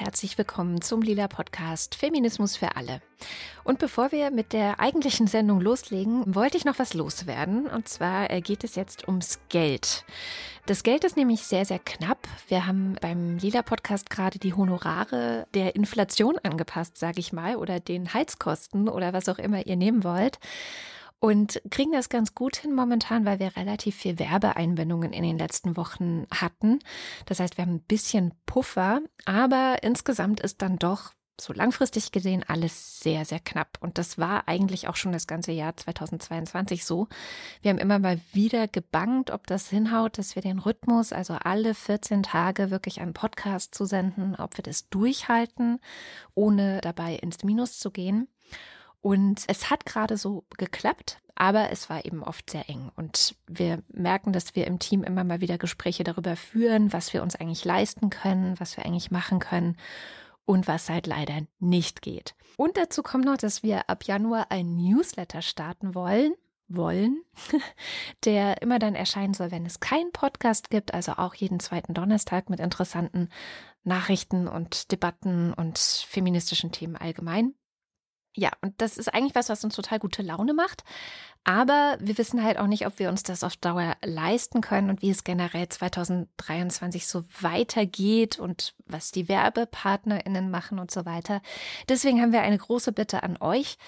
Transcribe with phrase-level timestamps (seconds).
[0.00, 3.02] Herzlich willkommen zum Lila Podcast Feminismus für alle.
[3.64, 7.66] Und bevor wir mit der eigentlichen Sendung loslegen, wollte ich noch was loswerden.
[7.66, 10.06] Und zwar äh, geht es jetzt ums Geld.
[10.64, 12.26] Das Geld ist nämlich sehr, sehr knapp.
[12.48, 17.78] Wir haben beim Lila Podcast gerade die Honorare der Inflation angepasst, sage ich mal, oder
[17.78, 20.38] den Heizkosten oder was auch immer ihr nehmen wollt
[21.20, 25.76] und kriegen das ganz gut hin momentan, weil wir relativ viel Werbeeinbindungen in den letzten
[25.76, 26.80] Wochen hatten.
[27.26, 32.44] Das heißt, wir haben ein bisschen Puffer, aber insgesamt ist dann doch so langfristig gesehen
[32.46, 33.78] alles sehr, sehr knapp.
[33.80, 37.08] Und das war eigentlich auch schon das ganze Jahr 2022 so.
[37.62, 41.74] Wir haben immer mal wieder gebangt, ob das hinhaut, dass wir den Rhythmus, also alle
[41.74, 45.80] 14 Tage wirklich einen Podcast zu senden, ob wir das durchhalten,
[46.34, 48.28] ohne dabei ins Minus zu gehen.
[49.00, 52.90] Und es hat gerade so geklappt, aber es war eben oft sehr eng.
[52.96, 57.22] Und wir merken, dass wir im Team immer mal wieder Gespräche darüber führen, was wir
[57.22, 59.76] uns eigentlich leisten können, was wir eigentlich machen können
[60.44, 62.34] und was halt leider nicht geht.
[62.56, 66.34] Und dazu kommt noch, dass wir ab Januar ein Newsletter starten wollen
[66.70, 67.22] wollen,
[68.24, 72.48] der immer dann erscheinen soll, wenn es keinen Podcast gibt, also auch jeden zweiten Donnerstag
[72.48, 73.28] mit interessanten
[73.82, 77.54] Nachrichten und Debatten und feministischen Themen allgemein.
[78.36, 80.84] Ja, und das ist eigentlich was, was uns total gute Laune macht.
[81.42, 85.02] Aber wir wissen halt auch nicht, ob wir uns das auf Dauer leisten können und
[85.02, 91.40] wie es generell 2023 so weitergeht und was die WerbepartnerInnen machen und so weiter.
[91.88, 93.78] Deswegen haben wir eine große Bitte an euch.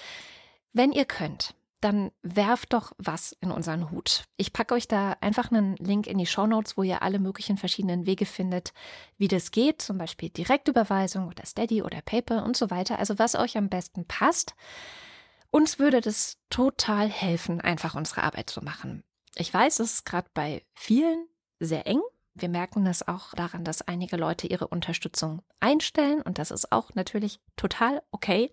[0.73, 1.53] Wenn ihr könnt,
[1.83, 4.23] dann werft doch was in unseren Hut.
[4.37, 7.57] Ich packe euch da einfach einen Link in die Show Notes, wo ihr alle möglichen
[7.57, 8.73] verschiedenen Wege findet,
[9.17, 12.99] wie das geht, zum Beispiel Direktüberweisung oder Steady oder PayPal und so weiter.
[12.99, 14.55] Also was euch am besten passt.
[15.51, 19.03] Uns würde das total helfen, einfach unsere Arbeit zu machen.
[19.35, 21.27] Ich weiß, es ist gerade bei vielen
[21.59, 22.01] sehr eng.
[22.33, 26.95] Wir merken das auch daran, dass einige Leute ihre Unterstützung einstellen und das ist auch
[26.95, 28.51] natürlich total okay.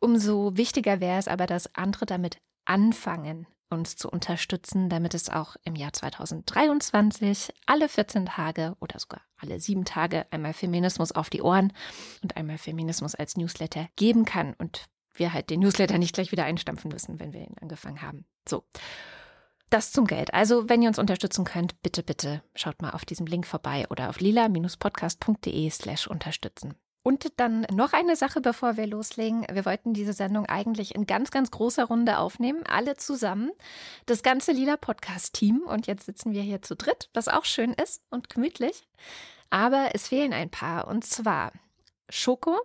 [0.00, 5.56] Umso wichtiger wäre es aber, dass andere damit anfangen, uns zu unterstützen, damit es auch
[5.64, 11.42] im Jahr 2023 alle 14 Tage oder sogar alle sieben Tage einmal Feminismus auf die
[11.42, 11.72] Ohren
[12.22, 16.44] und einmal Feminismus als Newsletter geben kann und wir halt den Newsletter nicht gleich wieder
[16.44, 18.24] einstampfen müssen, wenn wir ihn angefangen haben.
[18.48, 18.64] So.
[19.70, 20.32] Das zum Geld.
[20.32, 24.08] Also, wenn ihr uns unterstützen könnt, bitte, bitte schaut mal auf diesem Link vorbei oder
[24.08, 26.74] auf lila-podcast.de slash unterstützen.
[27.02, 29.46] Und dann noch eine Sache, bevor wir loslegen.
[29.50, 33.50] Wir wollten diese Sendung eigentlich in ganz, ganz großer Runde aufnehmen, alle zusammen,
[34.06, 35.62] das ganze Lila Podcast-Team.
[35.66, 38.88] Und jetzt sitzen wir hier zu dritt, was auch schön ist und gemütlich.
[39.50, 40.88] Aber es fehlen ein paar.
[40.88, 41.52] Und zwar
[42.10, 42.58] Schoko,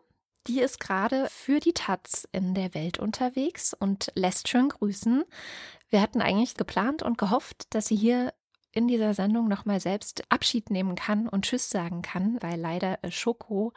[0.47, 5.23] die ist gerade für die Taz in der Welt unterwegs und lässt schön grüßen.
[5.89, 8.33] Wir hatten eigentlich geplant und gehofft, dass sie hier
[8.73, 13.71] in dieser Sendung nochmal selbst Abschied nehmen kann und Tschüss sagen kann, weil leider Schoko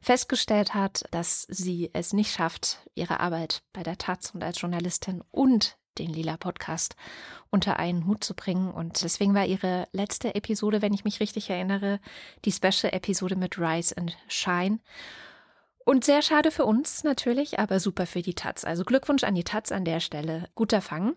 [0.00, 5.22] festgestellt hat, dass sie es nicht schafft, ihre Arbeit bei der Taz und als Journalistin
[5.30, 6.96] und den Lila Podcast
[7.50, 8.70] unter einen Hut zu bringen.
[8.70, 12.00] Und deswegen war ihre letzte Episode, wenn ich mich richtig erinnere,
[12.44, 14.78] die Special-Episode mit Rise and Shine.
[15.84, 18.64] Und sehr schade für uns natürlich, aber super für die Taz.
[18.64, 20.48] Also Glückwunsch an die Taz an der Stelle.
[20.54, 21.16] Guter Fang.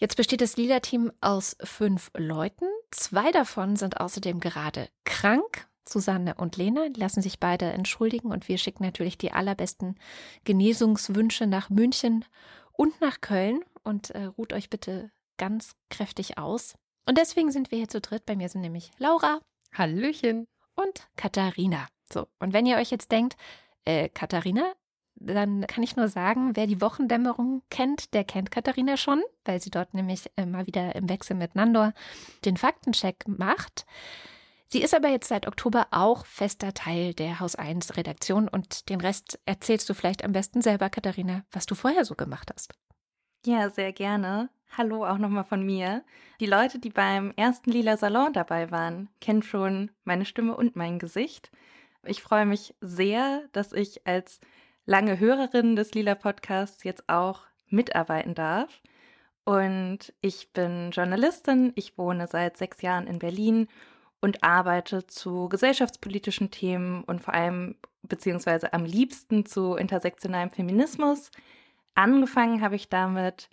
[0.00, 2.66] Jetzt besteht das Lila-Team aus fünf Leuten.
[2.92, 5.66] Zwei davon sind außerdem gerade krank.
[5.88, 9.96] Susanne und Lena die lassen sich beide entschuldigen und wir schicken natürlich die allerbesten
[10.44, 12.24] Genesungswünsche nach München
[12.72, 16.74] und nach Köln und äh, ruht euch bitte ganz kräftig aus.
[17.06, 18.24] Und deswegen sind wir hier zu dritt.
[18.24, 19.40] Bei mir sind nämlich Laura.
[19.72, 20.46] Hallöchen.
[20.76, 21.88] Und Katharina.
[22.12, 23.36] So, und wenn ihr euch jetzt denkt,
[23.84, 24.74] äh, Katharina,
[25.20, 29.70] dann kann ich nur sagen, wer die Wochendämmerung kennt, der kennt Katharina schon, weil sie
[29.70, 31.92] dort nämlich immer wieder im Wechsel mit Nandor
[32.44, 33.86] den Faktencheck macht.
[34.68, 39.00] Sie ist aber jetzt seit Oktober auch fester Teil der Haus 1 Redaktion und den
[39.00, 42.74] Rest erzählst du vielleicht am besten selber, Katharina, was du vorher so gemacht hast.
[43.46, 44.50] Ja, sehr gerne.
[44.76, 46.04] Hallo auch nochmal von mir.
[46.40, 50.98] Die Leute, die beim ersten Lila Salon dabei waren, kennen schon meine Stimme und mein
[50.98, 51.50] Gesicht.
[52.04, 54.40] Ich freue mich sehr, dass ich als
[54.88, 58.80] lange Hörerin des Lila Podcasts jetzt auch mitarbeiten darf.
[59.44, 63.68] Und ich bin Journalistin, ich wohne seit sechs Jahren in Berlin
[64.22, 71.30] und arbeite zu gesellschaftspolitischen Themen und vor allem beziehungsweise am liebsten zu intersektionalem Feminismus.
[71.94, 73.50] Angefangen habe ich damit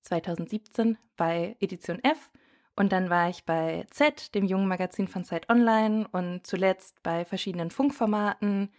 [0.00, 2.32] 2017 bei Edition F
[2.74, 7.24] und dann war ich bei Z, dem jungen Magazin von Zeit Online und zuletzt bei
[7.24, 8.72] verschiedenen Funkformaten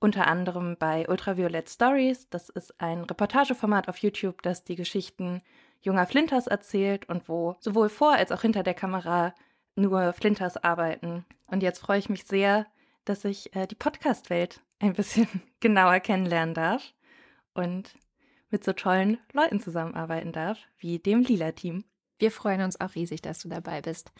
[0.00, 2.28] unter anderem bei Ultraviolet Stories.
[2.30, 5.42] Das ist ein Reportageformat auf YouTube, das die Geschichten
[5.80, 9.34] junger Flinters erzählt und wo sowohl vor als auch hinter der Kamera
[9.76, 11.24] nur Flinters arbeiten.
[11.46, 12.66] Und jetzt freue ich mich sehr,
[13.04, 15.28] dass ich äh, die Podcast-Welt ein bisschen
[15.60, 16.94] genauer kennenlernen darf
[17.54, 17.94] und
[18.50, 21.84] mit so tollen Leuten zusammenarbeiten darf, wie dem Lila-Team.
[22.18, 24.12] Wir freuen uns auch riesig, dass du dabei bist.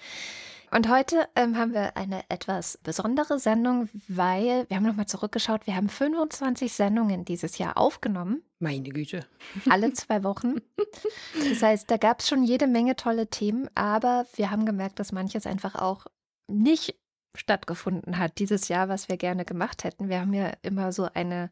[0.71, 5.67] Und heute ähm, haben wir eine etwas besondere Sendung, weil wir haben nochmal zurückgeschaut.
[5.67, 8.43] Wir haben 25 Sendungen dieses Jahr aufgenommen.
[8.59, 9.27] Meine Güte.
[9.71, 10.61] Alle zwei Wochen.
[11.49, 15.13] Das heißt, da gab es schon jede Menge tolle Themen, aber wir haben gemerkt, dass
[15.13, 16.07] manches einfach auch
[16.49, 16.97] nicht
[17.35, 20.09] stattgefunden hat dieses Jahr, was wir gerne gemacht hätten.
[20.09, 21.51] Wir haben ja immer so eine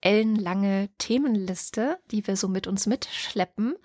[0.00, 3.76] ellenlange Themenliste, die wir so mit uns mitschleppen.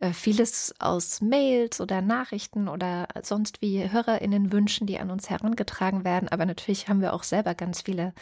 [0.00, 6.04] Äh, vieles aus Mails oder Nachrichten oder sonst wie HörerInnen wünschen, die an uns herangetragen
[6.04, 6.28] werden.
[6.28, 8.14] Aber natürlich haben wir auch selber ganz viele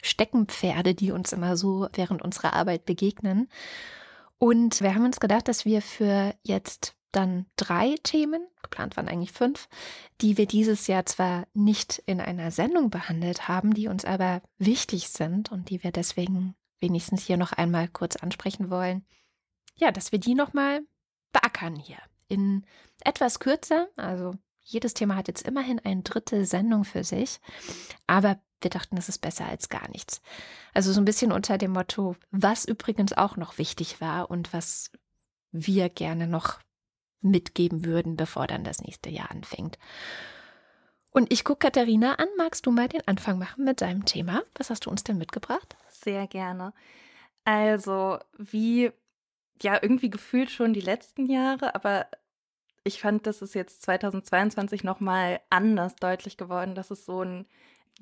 [0.00, 3.48] Steckenpferde, die uns immer so während unserer Arbeit begegnen.
[4.38, 9.32] Und wir haben uns gedacht, dass wir für jetzt dann drei Themen, geplant waren eigentlich
[9.32, 9.68] fünf,
[10.20, 15.08] die wir dieses Jahr zwar nicht in einer Sendung behandelt haben, die uns aber wichtig
[15.08, 19.04] sind und die wir deswegen wenigstens hier noch einmal kurz ansprechen wollen.
[19.74, 20.82] Ja, dass wir die nochmal
[21.32, 21.98] beackern hier.
[22.28, 22.64] In
[23.04, 27.40] etwas kürzer, also jedes Thema hat jetzt immerhin ein Drittel Sendung für sich,
[28.06, 30.20] aber wir dachten, es ist besser als gar nichts.
[30.74, 34.90] Also so ein bisschen unter dem Motto, was übrigens auch noch wichtig war und was
[35.52, 36.58] wir gerne noch
[37.20, 39.78] mitgeben würden, bevor dann das nächste Jahr anfängt.
[41.10, 42.28] Und ich gucke Katharina an.
[42.36, 44.42] Magst du mal den Anfang machen mit deinem Thema?
[44.54, 45.76] Was hast du uns denn mitgebracht?
[45.88, 46.72] Sehr gerne.
[47.44, 48.92] Also, wie
[49.62, 52.06] ja irgendwie gefühlt schon die letzten Jahre, aber
[52.84, 57.46] ich fand, das ist jetzt 2022 nochmal anders deutlich geworden, dass es so ein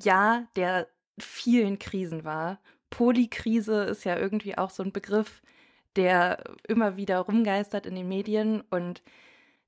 [0.00, 0.88] Jahr der
[1.18, 2.60] vielen Krisen war.
[2.90, 5.42] Polykrise ist ja irgendwie auch so ein Begriff,
[5.96, 8.60] der immer wieder rumgeistert in den Medien.
[8.70, 9.02] Und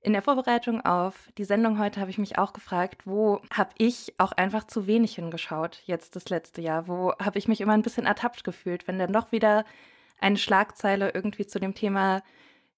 [0.00, 4.14] in der Vorbereitung auf die Sendung heute habe ich mich auch gefragt, wo habe ich
[4.19, 6.87] auch einfach zu wenig hingeschaut jetzt das letzte Jahr?
[6.87, 9.64] Wo habe ich mich immer ein bisschen ertappt gefühlt, wenn dann doch wieder
[10.19, 12.23] eine Schlagzeile irgendwie zu dem Thema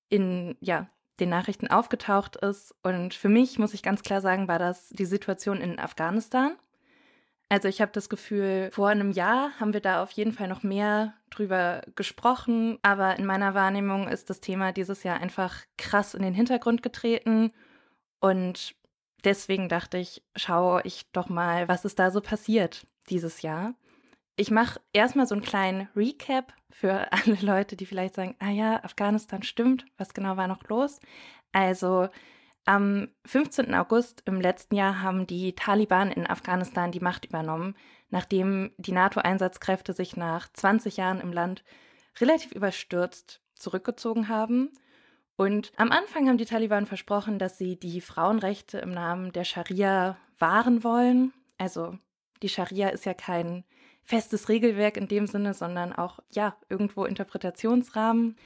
[0.08, 0.88] in ja,
[1.20, 2.74] den Nachrichten aufgetaucht ist.
[2.82, 6.56] Und für mich, muss ich ganz klar sagen, war das die Situation in Afghanistan.
[7.48, 10.62] Also ich habe das Gefühl, vor einem Jahr haben wir da auf jeden Fall noch
[10.62, 16.22] mehr drüber gesprochen, aber in meiner Wahrnehmung ist das Thema dieses Jahr einfach krass in
[16.22, 17.52] den Hintergrund getreten
[18.20, 18.76] und
[19.24, 23.74] deswegen dachte ich, schaue ich doch mal, was ist da so passiert dieses Jahr.
[24.36, 28.82] Ich mache erstmal so einen kleinen Recap für alle Leute, die vielleicht sagen, ah ja,
[28.82, 31.00] Afghanistan stimmt, was genau war noch los?
[31.52, 32.08] Also
[32.64, 33.74] am 15.
[33.74, 37.74] August im letzten Jahr haben die Taliban in Afghanistan die Macht übernommen,
[38.10, 41.64] nachdem die NATO-Einsatzkräfte sich nach 20 Jahren im Land
[42.20, 44.70] relativ überstürzt zurückgezogen haben.
[45.36, 50.18] Und am Anfang haben die Taliban versprochen, dass sie die Frauenrechte im Namen der Scharia
[50.38, 51.32] wahren wollen.
[51.56, 51.98] Also
[52.42, 53.64] die Scharia ist ja kein
[54.04, 58.36] festes Regelwerk in dem Sinne, sondern auch ja irgendwo Interpretationsrahmen.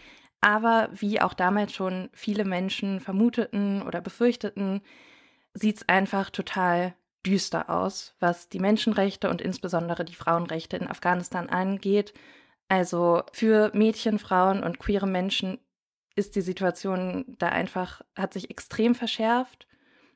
[0.41, 4.83] Aber wie auch damals schon viele Menschen vermuteten oder befürchteten,
[5.55, 6.94] sieht es einfach total
[7.25, 12.13] düster aus, was die Menschenrechte und insbesondere die Frauenrechte in Afghanistan angeht.
[12.69, 15.58] Also für Mädchen, Frauen und queere Menschen
[16.17, 19.67] ist die Situation da einfach, hat sich extrem verschärft.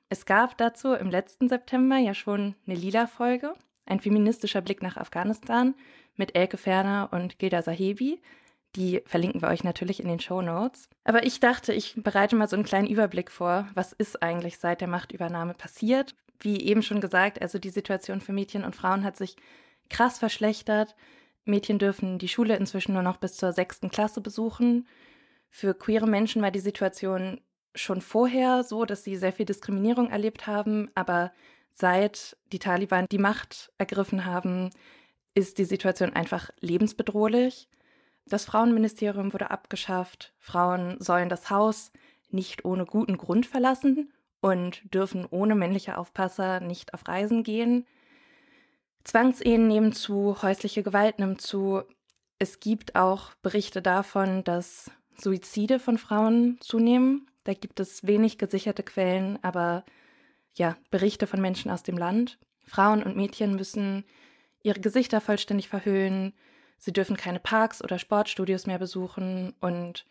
[0.09, 3.54] Es gab dazu im letzten September ja schon eine Lila-Folge,
[3.88, 5.75] ein feministischer Blick nach Afghanistan
[6.16, 8.21] mit Elke Ferner und Gilda Sahebi.
[8.76, 10.88] Die verlinken wir euch natürlich in den Show Notes.
[11.04, 14.80] Aber ich dachte, ich bereite mal so einen kleinen Überblick vor, was ist eigentlich seit
[14.80, 16.14] der Machtübernahme passiert.
[16.38, 19.37] Wie eben schon gesagt, also die Situation für Mädchen und Frauen hat sich
[19.88, 20.95] krass verschlechtert.
[21.45, 24.87] Mädchen dürfen die Schule inzwischen nur noch bis zur sechsten Klasse besuchen.
[25.50, 27.40] Für queere Menschen war die Situation
[27.75, 31.33] schon vorher so, dass sie sehr viel Diskriminierung erlebt haben, aber
[31.78, 34.70] seit die Taliban die Macht ergriffen haben,
[35.35, 37.68] ist die Situation einfach lebensbedrohlich.
[38.26, 40.35] Das Frauenministerium wurde abgeschafft.
[40.38, 41.92] Frauen sollen das Haus
[42.30, 47.87] nicht ohne guten Grund verlassen und dürfen ohne männliche Aufpasser nicht auf Reisen gehen.
[49.04, 51.82] Zwangsehen nehmen zu, häusliche Gewalt nimmt zu.
[52.38, 57.30] Es gibt auch Berichte davon, dass Suizide von Frauen zunehmen.
[57.44, 59.85] Da gibt es wenig gesicherte Quellen, aber
[60.58, 62.38] ja, Berichte von Menschen aus dem Land.
[62.66, 64.04] Frauen und Mädchen müssen
[64.62, 66.34] ihre Gesichter vollständig verhüllen,
[66.78, 70.06] Sie dürfen keine Parks oder Sportstudios mehr besuchen und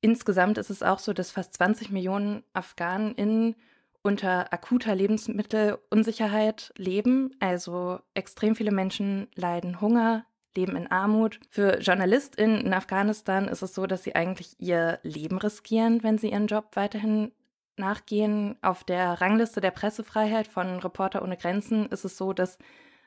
[0.00, 3.54] insgesamt ist es auch so, dass fast 20 Millionen AfghanInnen
[4.02, 7.36] unter akuter Lebensmittelunsicherheit leben.
[7.38, 10.24] Also extrem viele Menschen leiden Hunger,
[10.56, 11.40] leben in Armut.
[11.50, 16.30] Für JournalistInnen in Afghanistan ist es so, dass sie eigentlich ihr Leben riskieren, wenn sie
[16.30, 17.32] ihren Job weiterhin
[17.78, 18.56] nachgehen.
[18.62, 22.58] Auf der Rangliste der Pressefreiheit von Reporter ohne Grenzen ist es so, dass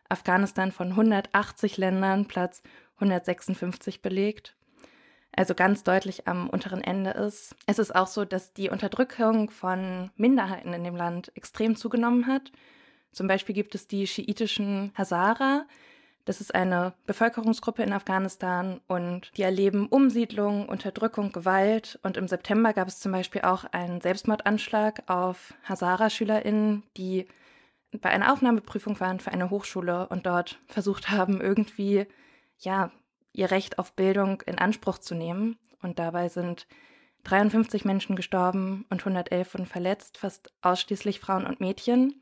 [0.10, 2.62] Afghanistan von 180 Ländern Platz
[2.96, 4.56] 156 belegt.
[5.32, 7.56] Also ganz deutlich am unteren Ende ist.
[7.68, 12.52] Es ist auch so, dass die Unterdrückung von Minderheiten in dem Land extrem zugenommen hat.
[13.12, 15.66] Zum Beispiel gibt es die schiitischen Hazara,
[16.28, 22.00] das ist eine Bevölkerungsgruppe in Afghanistan und die erleben Umsiedlung, Unterdrückung, Gewalt.
[22.04, 27.28] Und im September gab es zum Beispiel auch einen Selbstmordanschlag auf Hazara-SchülerInnen, die
[28.02, 32.06] bei einer Aufnahmeprüfung waren für eine Hochschule und dort versucht haben, irgendwie,
[32.58, 32.92] ja,
[33.32, 35.58] ihr Recht auf Bildung in Anspruch zu nehmen.
[35.82, 36.68] Und dabei sind
[37.24, 42.22] 53 Menschen gestorben und 111 wurden verletzt, fast ausschließlich Frauen und Mädchen.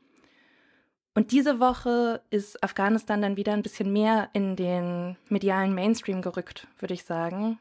[1.16, 6.66] Und diese Woche ist Afghanistan dann wieder ein bisschen mehr in den medialen Mainstream gerückt,
[6.78, 7.58] würde ich sagen,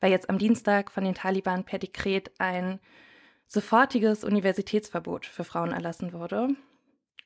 [0.00, 2.80] weil jetzt am Dienstag von den Taliban per Dekret ein
[3.46, 6.48] sofortiges Universitätsverbot für Frauen erlassen wurde.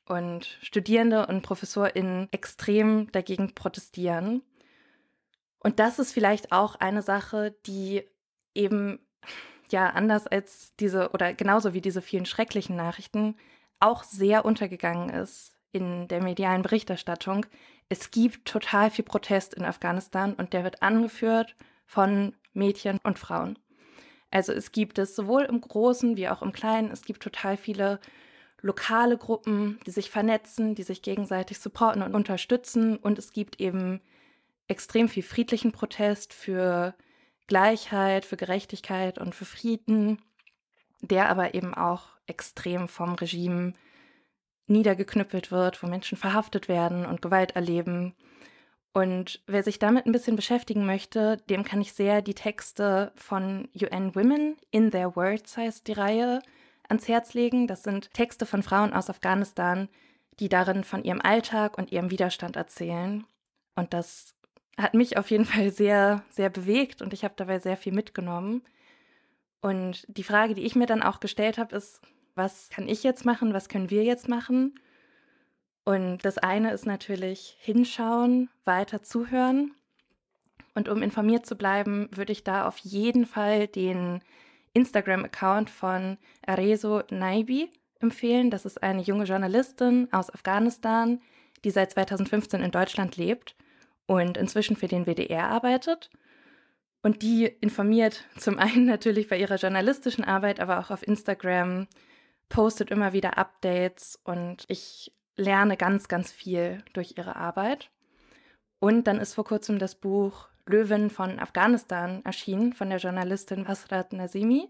[0.07, 4.41] Und Studierende und ProfessorInnen extrem dagegen protestieren.
[5.59, 8.03] Und das ist vielleicht auch eine Sache, die
[8.55, 8.99] eben
[9.69, 13.35] ja anders als diese oder genauso wie diese vielen schrecklichen Nachrichten
[13.81, 17.45] auch sehr untergegangen ist in der medialen Berichterstattung,
[17.89, 23.59] es gibt total viel Protest in Afghanistan und der wird angeführt von Mädchen und Frauen.
[24.31, 26.89] Also es gibt es sowohl im Großen wie auch im Kleinen.
[26.91, 27.99] Es gibt total viele
[28.61, 32.97] lokale Gruppen, die sich vernetzen, die sich gegenseitig supporten und unterstützen.
[32.97, 34.01] Und es gibt eben
[34.67, 36.95] extrem viel friedlichen Protest für
[37.45, 40.19] Gleichheit, für Gerechtigkeit und für Frieden,
[41.01, 43.73] der aber eben auch extrem vom Regime
[44.67, 48.15] niedergeknüppelt wird, wo Menschen verhaftet werden und Gewalt erleben.
[48.93, 53.67] Und wer sich damit ein bisschen beschäftigen möchte, dem kann ich sehr die Texte von
[53.75, 56.41] UN Women in Their Words heißt die Reihe
[56.87, 57.67] ans Herz legen.
[57.67, 59.89] Das sind Texte von Frauen aus Afghanistan,
[60.39, 63.25] die darin von ihrem Alltag und ihrem Widerstand erzählen.
[63.75, 64.35] Und das
[64.77, 68.61] hat mich auf jeden Fall sehr, sehr bewegt und ich habe dabei sehr viel mitgenommen.
[69.61, 72.01] Und die Frage, die ich mir dann auch gestellt habe, ist,
[72.35, 74.79] was kann ich jetzt machen, was können wir jetzt machen.
[75.85, 79.71] Und das eine ist natürlich hinschauen, weiter zuhören.
[80.75, 84.21] Und um informiert zu bleiben, würde ich da auf jeden Fall den
[84.73, 88.49] Instagram-Account von Arezo Naibi empfehlen.
[88.49, 91.21] Das ist eine junge Journalistin aus Afghanistan,
[91.63, 93.55] die seit 2015 in Deutschland lebt
[94.07, 96.09] und inzwischen für den WDR arbeitet.
[97.03, 101.87] Und die informiert zum einen natürlich bei ihrer journalistischen Arbeit, aber auch auf Instagram
[102.49, 107.89] postet immer wieder Updates und ich lerne ganz, ganz viel durch ihre Arbeit.
[108.79, 114.13] Und dann ist vor kurzem das Buch Löwen von Afghanistan erschienen von der Journalistin Hasrat
[114.13, 114.69] Nazimi.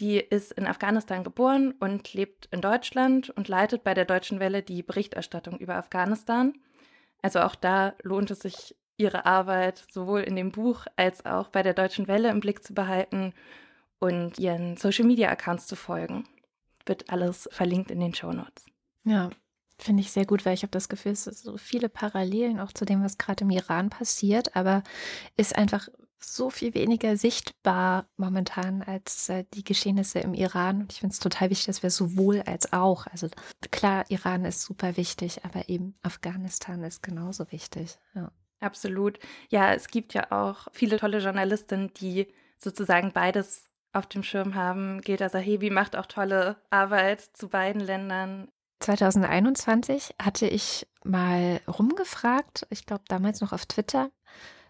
[0.00, 4.62] Die ist in Afghanistan geboren und lebt in Deutschland und leitet bei der Deutschen Welle
[4.62, 6.54] die Berichterstattung über Afghanistan.
[7.22, 11.62] Also auch da lohnt es sich, ihre Arbeit sowohl in dem Buch als auch bei
[11.62, 13.32] der Deutschen Welle im Blick zu behalten
[14.00, 16.24] und ihren Social-Media-Accounts zu folgen
[16.88, 18.64] wird alles verlinkt in den Show Notes.
[19.04, 19.30] Ja,
[19.78, 22.72] finde ich sehr gut, weil ich habe das Gefühl, es sind so viele Parallelen auch
[22.72, 24.82] zu dem, was gerade im Iran passiert, aber
[25.36, 25.88] ist einfach
[26.20, 30.80] so viel weniger sichtbar momentan als äh, die Geschehnisse im Iran.
[30.80, 33.28] Und ich finde es total wichtig, dass wir sowohl als auch, also
[33.70, 37.98] klar, Iran ist super wichtig, aber eben Afghanistan ist genauso wichtig.
[38.14, 38.32] Ja.
[38.60, 39.20] Absolut.
[39.50, 42.26] Ja, es gibt ja auch viele tolle Journalistinnen, die
[42.58, 45.00] sozusagen beides auf dem Schirm haben.
[45.00, 48.48] Gilda Sahebi macht auch tolle Arbeit zu beiden Ländern.
[48.96, 54.10] 2021 hatte ich mal rumgefragt, ich glaube damals noch auf Twitter,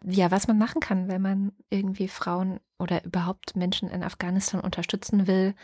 [0.05, 5.29] ja, was man machen kann, wenn man irgendwie Frauen oder überhaupt Menschen in Afghanistan unterstützen
[5.29, 5.55] will,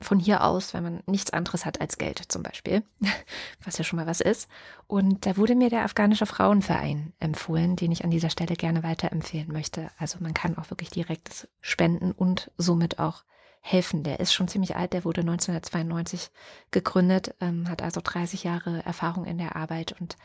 [0.00, 2.82] von hier aus, wenn man nichts anderes hat als Geld zum Beispiel,
[3.64, 4.48] was ja schon mal was ist.
[4.88, 9.52] Und da wurde mir der afghanische Frauenverein empfohlen, den ich an dieser Stelle gerne weiterempfehlen
[9.52, 9.88] möchte.
[9.98, 13.22] Also man kann auch wirklich direkt spenden und somit auch
[13.60, 14.02] helfen.
[14.02, 16.30] Der ist schon ziemlich alt, der wurde 1992
[16.70, 20.16] gegründet, ähm, hat also 30 Jahre Erfahrung in der Arbeit und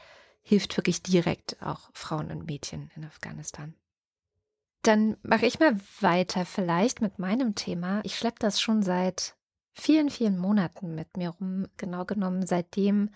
[0.42, 3.74] hilft wirklich direkt auch Frauen und Mädchen in Afghanistan.
[4.84, 8.02] Dann mache ich mal weiter vielleicht mit meinem Thema.
[8.04, 9.36] Ich schleppe das schon seit
[9.74, 13.10] vielen, vielen Monaten mit mir rum, genau genommen seitdem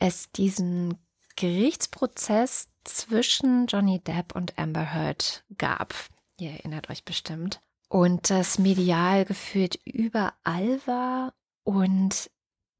[0.00, 0.98] es diesen
[1.36, 5.94] Gerichtsprozess zwischen Johnny Depp und Amber Heard gab.
[6.38, 7.60] Ihr erinnert euch bestimmt.
[7.90, 12.30] Und das medial gefühlt überall war und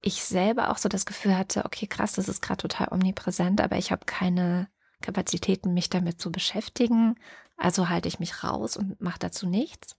[0.02, 3.76] ich selber auch so das Gefühl hatte, okay, krass, das ist gerade total omnipräsent, aber
[3.76, 4.68] ich habe keine
[5.02, 7.16] Kapazitäten, mich damit zu beschäftigen.
[7.56, 9.96] Also halte ich mich raus und mache dazu nichts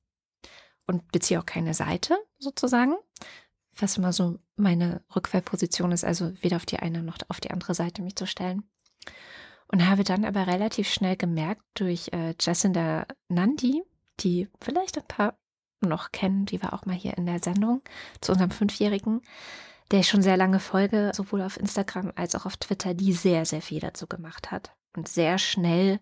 [0.88, 2.96] und beziehe auch keine Seite sozusagen.
[3.75, 7.74] Was immer so meine Rückfallposition ist, also weder auf die eine noch auf die andere
[7.74, 8.63] Seite mich zu stellen.
[9.68, 13.84] Und habe dann aber relativ schnell gemerkt durch äh, Jacinda Nandi,
[14.23, 15.37] die vielleicht ein paar
[15.81, 17.81] noch kennen, die war auch mal hier in der Sendung
[18.21, 19.21] zu unserem Fünfjährigen,
[19.89, 23.45] der ich schon sehr lange folge, sowohl auf Instagram als auch auf Twitter, die sehr,
[23.45, 25.99] sehr viel dazu gemacht hat und sehr schnell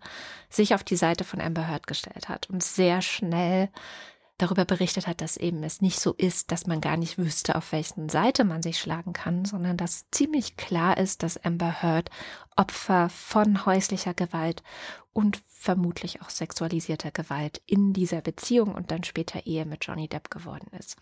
[0.49, 3.69] sich auf die Seite von Amber Heard gestellt hat und sehr schnell
[4.39, 7.72] darüber berichtet hat, dass eben es nicht so ist, dass man gar nicht wüsste, auf
[7.72, 12.10] welchen Seite man sich schlagen kann, sondern dass ziemlich klar ist, dass Amber Heard
[12.55, 14.63] Opfer von häuslicher Gewalt
[15.13, 20.31] und vermutlich auch sexualisierter Gewalt in dieser Beziehung und dann später Ehe mit Johnny Depp
[20.31, 20.98] geworden ist.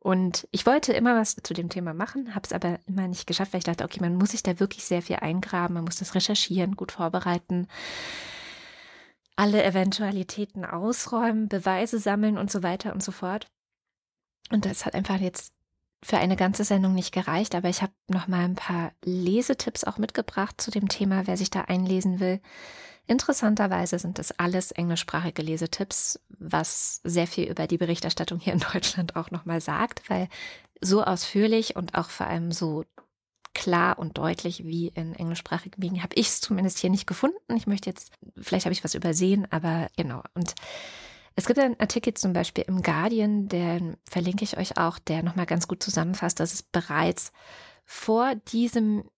[0.00, 3.52] Und ich wollte immer was zu dem Thema machen, habe es aber immer nicht geschafft,
[3.52, 6.14] weil ich dachte, okay, man muss sich da wirklich sehr viel eingraben, man muss das
[6.14, 7.66] recherchieren, gut vorbereiten
[9.38, 13.46] alle Eventualitäten ausräumen, Beweise sammeln und so weiter und so fort.
[14.50, 15.52] Und das hat einfach jetzt
[16.02, 19.96] für eine ganze Sendung nicht gereicht, aber ich habe noch mal ein paar Lesetipps auch
[19.98, 22.40] mitgebracht zu dem Thema, wer sich da einlesen will.
[23.06, 29.14] Interessanterweise sind das alles englischsprachige Lesetipps, was sehr viel über die Berichterstattung hier in Deutschland
[29.14, 30.28] auch noch mal sagt, weil
[30.80, 32.84] so ausführlich und auch vor allem so
[33.58, 36.02] klar und deutlich wie in englischsprachigen Medien.
[36.02, 37.56] Habe ich es zumindest hier nicht gefunden.
[37.56, 40.22] Ich möchte jetzt, vielleicht habe ich was übersehen, aber genau.
[40.34, 40.54] Und
[41.34, 45.46] es gibt einen Artikel zum Beispiel im Guardian, den verlinke ich euch auch, der nochmal
[45.46, 47.32] ganz gut zusammenfasst, dass es bereits
[47.84, 49.10] vor diesem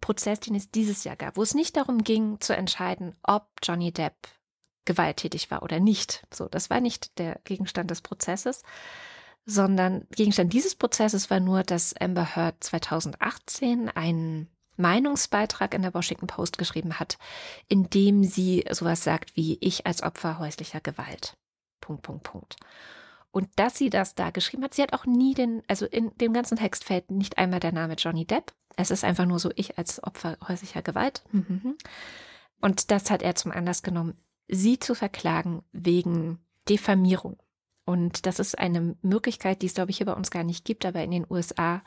[0.00, 3.92] Prozess, den es dieses Jahr gab, wo es nicht darum ging zu entscheiden, ob Johnny
[3.92, 4.14] Depp
[4.84, 6.24] gewalttätig war oder nicht.
[6.32, 8.62] So, das war nicht der Gegenstand des Prozesses,
[9.44, 16.26] sondern Gegenstand dieses Prozesses war nur, dass Amber Heard 2018 einen Meinungsbeitrag in der Washington
[16.26, 17.18] Post geschrieben hat,
[17.68, 21.36] in dem sie sowas sagt wie ich als Opfer häuslicher Gewalt.
[21.80, 22.56] Punkt, Punkt, Punkt.
[23.30, 26.32] Und dass sie das da geschrieben hat, sie hat auch nie den, also in dem
[26.32, 28.52] ganzen Text fällt nicht einmal der Name Johnny Depp.
[28.76, 31.22] Es ist einfach nur so ich als Opfer häuslicher Gewalt.
[31.32, 31.76] Mhm.
[32.60, 34.16] Und das hat er zum Anlass genommen,
[34.48, 36.38] sie zu verklagen wegen
[36.68, 37.38] Diffamierung.
[37.84, 40.84] Und das ist eine Möglichkeit, die es, glaube ich, hier bei uns gar nicht gibt,
[40.84, 41.82] aber in den USA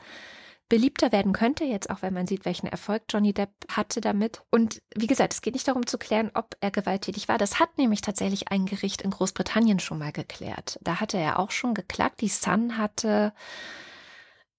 [0.68, 4.42] beliebter werden könnte, jetzt auch wenn man sieht, welchen Erfolg Johnny Depp hatte damit.
[4.50, 7.38] Und wie gesagt, es geht nicht darum zu klären, ob er gewalttätig war.
[7.38, 10.78] Das hat nämlich tatsächlich ein Gericht in Großbritannien schon mal geklärt.
[10.82, 12.20] Da hatte er auch schon geklagt.
[12.20, 13.32] Die Sun hatte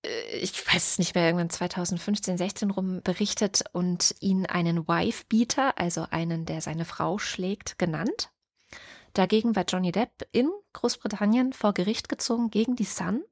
[0.04, 5.78] äh, ich weiß es nicht mehr, irgendwann 2015, 16 rum berichtet und ihn einen Wife-Beater,
[5.78, 8.32] also einen, der seine Frau schlägt, genannt.
[9.18, 13.24] Dagegen war Johnny Depp in Großbritannien vor Gericht gezogen gegen die Sun.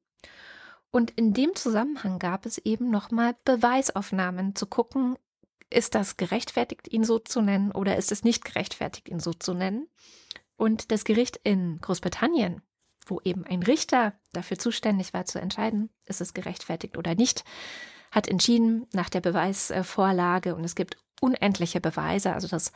[0.89, 5.15] Und in dem Zusammenhang gab es eben nochmal Beweisaufnahmen zu gucken,
[5.69, 9.53] ist das gerechtfertigt, ihn so zu nennen oder ist es nicht gerechtfertigt, ihn so zu
[9.53, 9.87] nennen.
[10.55, 12.63] Und das Gericht in Großbritannien,
[13.05, 17.43] wo eben ein Richter dafür zuständig war zu entscheiden, ist es gerechtfertigt oder nicht,
[18.09, 22.33] hat entschieden nach der Beweisvorlage und es gibt unendliche Beweise.
[22.33, 22.71] Also das,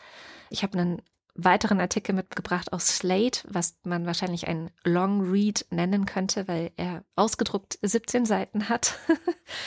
[0.49, 1.01] ich habe einen
[1.35, 7.03] weiteren Artikel mitgebracht aus Slate, was man wahrscheinlich ein Long Read nennen könnte, weil er
[7.15, 8.97] ausgedruckt 17 Seiten hat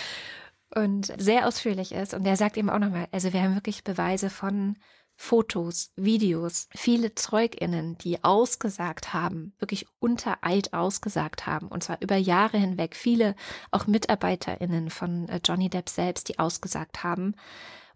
[0.75, 2.15] und sehr ausführlich ist.
[2.15, 4.77] Und er sagt eben auch nochmal, also wir haben wirklich Beweise von
[5.15, 12.17] Fotos, Videos, viele ZeugInnen, die ausgesagt haben, wirklich unter Eid ausgesagt haben, und zwar über
[12.17, 13.37] Jahre hinweg, viele
[13.71, 17.37] auch MitarbeiterInnen von äh, Johnny Depp selbst, die ausgesagt haben.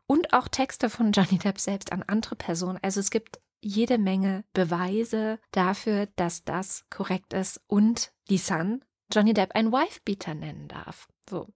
[0.06, 2.78] Und auch Texte von Johnny Depp selbst an andere Personen.
[2.80, 9.34] Also es gibt jede Menge Beweise dafür, dass das korrekt ist und die Sun Johnny
[9.34, 11.08] Depp ein Wifebeater nennen darf.
[11.28, 11.48] So.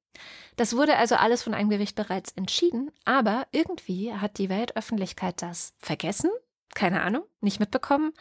[0.57, 5.75] Das wurde also alles von einem Gericht bereits entschieden, aber irgendwie hat die Weltöffentlichkeit das
[5.79, 6.31] vergessen,
[6.75, 8.13] keine Ahnung, nicht mitbekommen.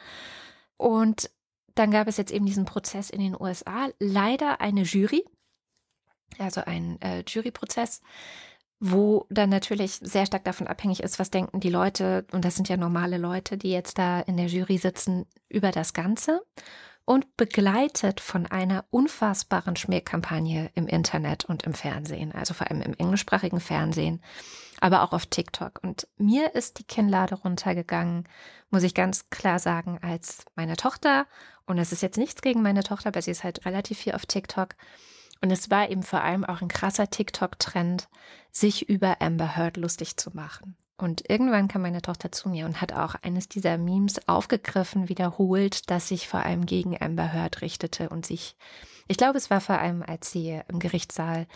[0.77, 1.29] Und
[1.75, 5.25] dann gab es jetzt eben diesen Prozess in den USA, leider eine Jury,
[6.37, 8.01] also ein äh, Juryprozess,
[8.79, 12.69] wo dann natürlich sehr stark davon abhängig ist, was denken die Leute, und das sind
[12.69, 16.41] ja normale Leute, die jetzt da in der Jury sitzen, über das Ganze
[17.03, 22.93] und begleitet von einer unfassbaren Schmähkampagne im Internet und im Fernsehen, also vor allem im
[22.93, 24.21] englischsprachigen Fernsehen,
[24.79, 25.79] aber auch auf TikTok.
[25.81, 28.29] Und mir ist die Kinnlade runtergegangen,
[28.69, 31.25] muss ich ganz klar sagen, als meine Tochter,
[31.65, 34.25] und es ist jetzt nichts gegen meine Tochter, aber sie ist halt relativ viel auf
[34.25, 34.75] TikTok,
[35.41, 38.09] und es war eben vor allem auch ein krasser TikTok-Trend,
[38.51, 40.75] sich über Amber Heard lustig zu machen.
[40.97, 45.89] Und irgendwann kam meine Tochter zu mir und hat auch eines dieser Memes aufgegriffen, wiederholt,
[45.89, 48.57] das sich vor allem gegen Amber Heard richtete und sich,
[49.07, 51.47] ich glaube, es war vor allem, als sie im Gerichtssaal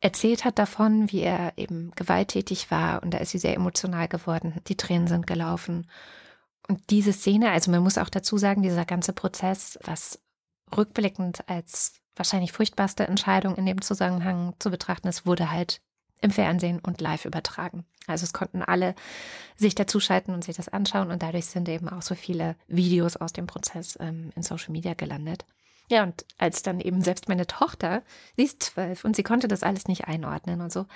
[0.00, 4.54] erzählt hat davon, wie er eben gewalttätig war und da ist sie sehr emotional geworden.
[4.68, 5.90] Die Tränen sind gelaufen.
[6.68, 10.20] Und diese Szene, also man muss auch dazu sagen, dieser ganze Prozess, was
[10.76, 15.80] rückblickend als wahrscheinlich furchtbarste Entscheidung in dem Zusammenhang zu betrachten ist, wurde halt
[16.22, 17.84] im Fernsehen und live übertragen.
[18.06, 18.94] Also es konnten alle
[19.56, 23.32] sich dazuschalten und sich das anschauen und dadurch sind eben auch so viele Videos aus
[23.32, 25.44] dem Prozess ähm, in Social Media gelandet.
[25.88, 28.02] Ja, und als dann eben selbst meine Tochter,
[28.36, 30.86] sie ist zwölf und sie konnte das alles nicht einordnen und so,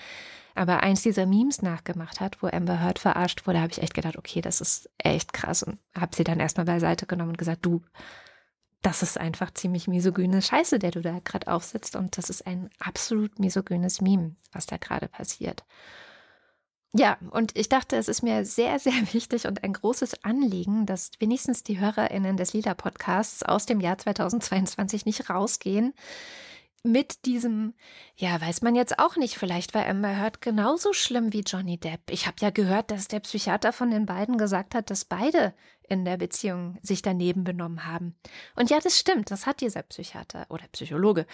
[0.54, 4.16] aber eins dieser Memes nachgemacht hat, wo Amber Heard verarscht wurde, habe ich echt gedacht,
[4.16, 7.82] okay, das ist echt krass und habe sie dann erstmal beiseite genommen und gesagt, du,
[8.82, 11.96] das ist einfach ziemlich misogyne Scheiße, der du da gerade aufsitzt.
[11.96, 15.64] Und das ist ein absolut misogynes Meme, was da gerade passiert.
[16.92, 21.12] Ja, und ich dachte, es ist mir sehr, sehr wichtig und ein großes Anliegen, dass
[21.18, 25.94] wenigstens die HörerInnen des Lila-Podcasts aus dem Jahr 2022 nicht rausgehen
[26.82, 27.74] mit diesem,
[28.16, 32.00] ja, weiß man jetzt auch nicht, vielleicht war Amber Heard genauso schlimm wie Johnny Depp.
[32.10, 35.54] Ich habe ja gehört, dass der Psychiater von den beiden gesagt hat, dass beide
[35.90, 38.14] in der Beziehung sich daneben benommen haben.
[38.54, 41.26] Und ja, das stimmt, das hat dieser Psychiater oder Psychologe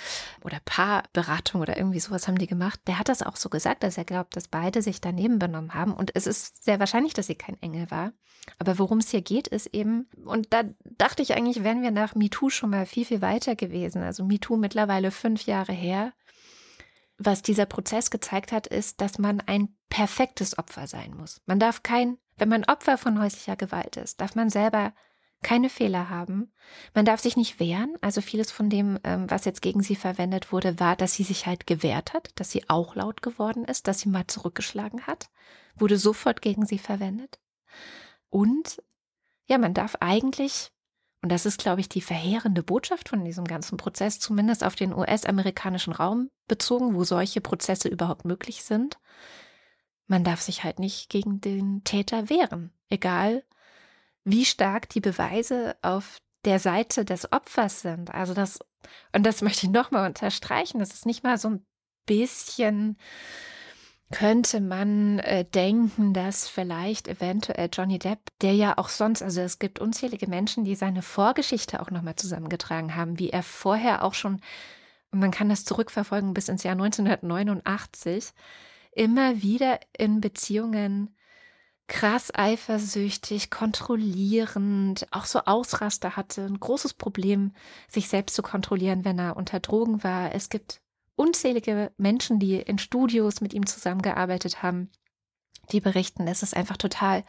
[0.42, 2.80] oder Paarberatung oder irgendwie sowas haben die gemacht.
[2.86, 5.92] Der hat das auch so gesagt, dass er glaubt, dass beide sich daneben benommen haben.
[5.92, 8.12] Und es ist sehr wahrscheinlich, dass sie kein Engel war.
[8.58, 12.14] Aber worum es hier geht, ist eben, und da dachte ich eigentlich, wären wir nach
[12.14, 14.02] MeToo schon mal viel, viel weiter gewesen.
[14.02, 16.12] Also MeToo mittlerweile fünf Jahre her.
[17.18, 21.40] Was dieser Prozess gezeigt hat, ist, dass man ein perfektes Opfer sein muss.
[21.46, 24.92] Man darf kein wenn man Opfer von häuslicher Gewalt ist, darf man selber
[25.42, 26.52] keine Fehler haben.
[26.94, 27.96] Man darf sich nicht wehren.
[28.00, 31.46] Also vieles von dem, ähm, was jetzt gegen sie verwendet wurde, war, dass sie sich
[31.46, 35.28] halt gewehrt hat, dass sie auch laut geworden ist, dass sie mal zurückgeschlagen hat,
[35.76, 37.38] wurde sofort gegen sie verwendet.
[38.28, 38.82] Und
[39.46, 40.72] ja, man darf eigentlich,
[41.22, 44.92] und das ist, glaube ich, die verheerende Botschaft von diesem ganzen Prozess, zumindest auf den
[44.92, 48.98] US-amerikanischen Raum bezogen, wo solche Prozesse überhaupt möglich sind,
[50.06, 53.44] man darf sich halt nicht gegen den Täter wehren, egal
[54.24, 58.12] wie stark die Beweise auf der Seite des Opfers sind.
[58.12, 58.58] Also das,
[59.12, 61.66] und das möchte ich nochmal unterstreichen, das ist nicht mal so ein
[62.06, 62.96] bisschen
[64.12, 69.58] könnte man äh, denken, dass vielleicht eventuell Johnny Depp, der ja auch sonst, also es
[69.58, 74.40] gibt unzählige Menschen, die seine Vorgeschichte auch nochmal zusammengetragen haben, wie er vorher auch schon,
[75.10, 78.32] man kann das zurückverfolgen bis ins Jahr 1989,
[78.96, 81.14] immer wieder in Beziehungen
[81.88, 87.52] krass eifersüchtig, kontrollierend, auch so Ausraster hatte, ein großes Problem,
[87.88, 90.34] sich selbst zu kontrollieren, wenn er unter Drogen war.
[90.34, 90.80] Es gibt
[91.14, 94.90] unzählige Menschen, die in Studios mit ihm zusammengearbeitet haben,
[95.70, 97.24] die berichten, dass es einfach total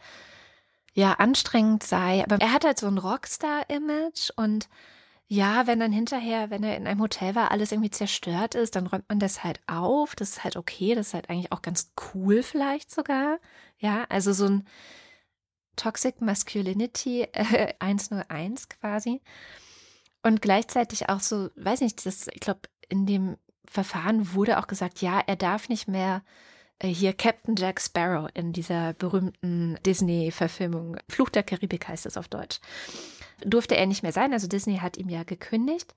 [0.92, 2.24] ja anstrengend sei.
[2.24, 4.68] Aber er hat halt so ein Rockstar-Image und
[5.30, 8.86] ja, wenn dann hinterher, wenn er in einem Hotel war, alles irgendwie zerstört ist, dann
[8.86, 10.16] räumt man das halt auf.
[10.16, 10.94] Das ist halt okay.
[10.94, 13.38] Das ist halt eigentlich auch ganz cool vielleicht sogar.
[13.78, 14.66] Ja, also so ein
[15.76, 19.20] Toxic Masculinity äh, 101 quasi.
[20.22, 23.36] Und gleichzeitig auch so, weiß nicht, das, ich glaube, in dem
[23.66, 26.22] Verfahren wurde auch gesagt, ja, er darf nicht mehr
[26.78, 30.96] äh, hier Captain Jack Sparrow in dieser berühmten Disney-Verfilmung.
[31.10, 32.60] Fluch der Karibik heißt es auf Deutsch
[33.44, 34.32] durfte er nicht mehr sein.
[34.32, 35.94] Also Disney hat ihm ja gekündigt.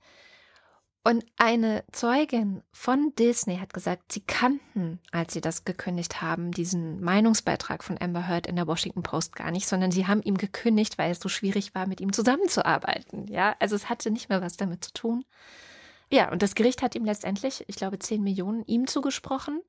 [1.04, 7.00] Und eine Zeugin von Disney hat gesagt, sie kannten, als sie das gekündigt haben, diesen
[7.00, 10.98] Meinungsbeitrag von Amber Heard in der Washington Post gar nicht, sondern sie haben ihm gekündigt,
[10.98, 13.26] weil es so schwierig war, mit ihm zusammenzuarbeiten.
[13.26, 15.24] Ja, also es hatte nicht mehr was damit zu tun.
[16.12, 19.60] Ja, und das Gericht hat ihm letztendlich, ich glaube, 10 Millionen ihm zugesprochen.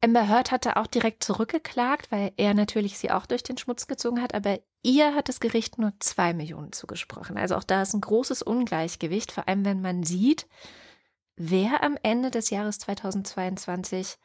[0.00, 4.22] Amber Heard hatte auch direkt zurückgeklagt, weil er natürlich sie auch durch den Schmutz gezogen
[4.22, 7.36] hat, aber ihr hat das Gericht nur zwei Millionen zugesprochen.
[7.36, 10.46] Also auch da ist ein großes Ungleichgewicht, vor allem wenn man sieht,
[11.34, 14.16] wer am Ende des Jahres 2022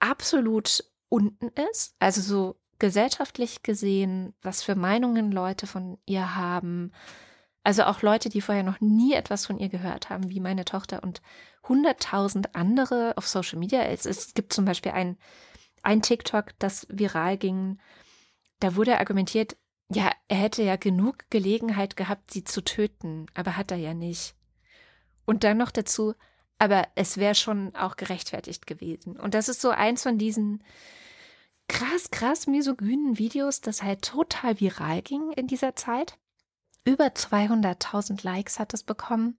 [0.00, 6.90] absolut unten ist, also so gesellschaftlich gesehen, was für Meinungen Leute von ihr haben,
[7.62, 11.04] also auch Leute, die vorher noch nie etwas von ihr gehört haben, wie meine Tochter
[11.04, 11.22] und
[11.68, 13.82] hunderttausend andere auf Social Media.
[13.84, 15.16] Es, es gibt zum Beispiel ein,
[15.84, 17.78] ein TikTok, das viral ging.
[18.58, 19.56] Da wurde argumentiert,
[19.96, 24.34] ja, er hätte ja genug Gelegenheit gehabt, sie zu töten, aber hat er ja nicht.
[25.24, 26.14] Und dann noch dazu,
[26.58, 29.16] aber es wäre schon auch gerechtfertigt gewesen.
[29.18, 30.62] Und das ist so eins von diesen
[31.68, 36.18] krass, krass misogynen Videos, das halt total viral ging in dieser Zeit.
[36.84, 39.38] Über 200.000 Likes hat es bekommen.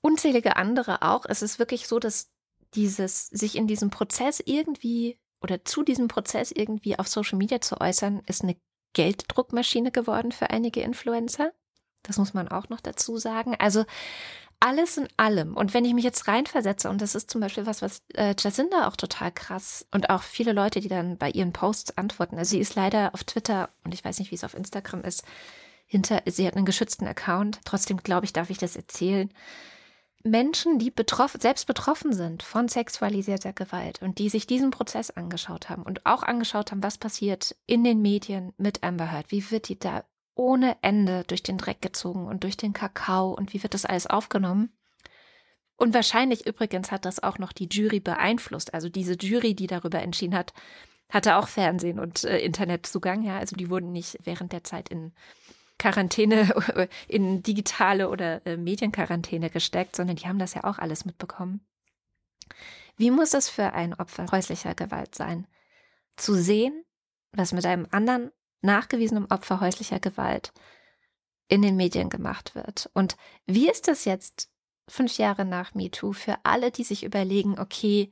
[0.00, 1.24] Unzählige andere auch.
[1.28, 2.30] Es ist wirklich so, dass
[2.74, 7.80] dieses, sich in diesem Prozess irgendwie oder zu diesem Prozess irgendwie auf Social Media zu
[7.80, 8.56] äußern, ist eine
[8.94, 11.52] Gelddruckmaschine geworden für einige Influencer.
[12.02, 13.54] Das muss man auch noch dazu sagen.
[13.58, 13.84] Also
[14.60, 15.56] alles in allem.
[15.56, 18.86] Und wenn ich mich jetzt reinversetze, und das ist zum Beispiel was, was äh, Jacinda
[18.86, 22.36] auch total krass und auch viele Leute, die dann bei ihren Posts antworten.
[22.36, 25.24] Also sie ist leider auf Twitter und ich weiß nicht, wie es auf Instagram ist,
[25.86, 27.60] hinter, sie hat einen geschützten Account.
[27.64, 29.32] Trotzdem glaube ich, darf ich das erzählen.
[30.22, 35.70] Menschen, die betroff selbst betroffen sind von sexualisierter Gewalt und die sich diesen Prozess angeschaut
[35.70, 39.30] haben und auch angeschaut haben, was passiert in den Medien mit Amber Heard.
[39.30, 40.04] Wie wird die da
[40.34, 44.06] ohne Ende durch den Dreck gezogen und durch den Kakao und wie wird das alles
[44.06, 44.72] aufgenommen?
[45.76, 48.74] Und wahrscheinlich übrigens hat das auch noch die Jury beeinflusst.
[48.74, 50.52] Also diese Jury, die darüber entschieden hat,
[51.08, 53.22] hatte auch Fernsehen und äh, Internetzugang.
[53.22, 55.12] Ja, also die wurden nicht während der Zeit in
[55.80, 61.66] Quarantäne, in digitale oder äh, Medienquarantäne gesteckt, sondern die haben das ja auch alles mitbekommen.
[62.96, 65.46] Wie muss es für ein Opfer häuslicher Gewalt sein?
[66.16, 66.84] Zu sehen,
[67.32, 70.52] was mit einem anderen nachgewiesenen Opfer häuslicher Gewalt
[71.48, 72.90] in den Medien gemacht wird.
[72.92, 73.16] Und
[73.46, 74.50] wie ist das jetzt
[74.86, 78.10] fünf Jahre nach MeToo, für alle, die sich überlegen, okay,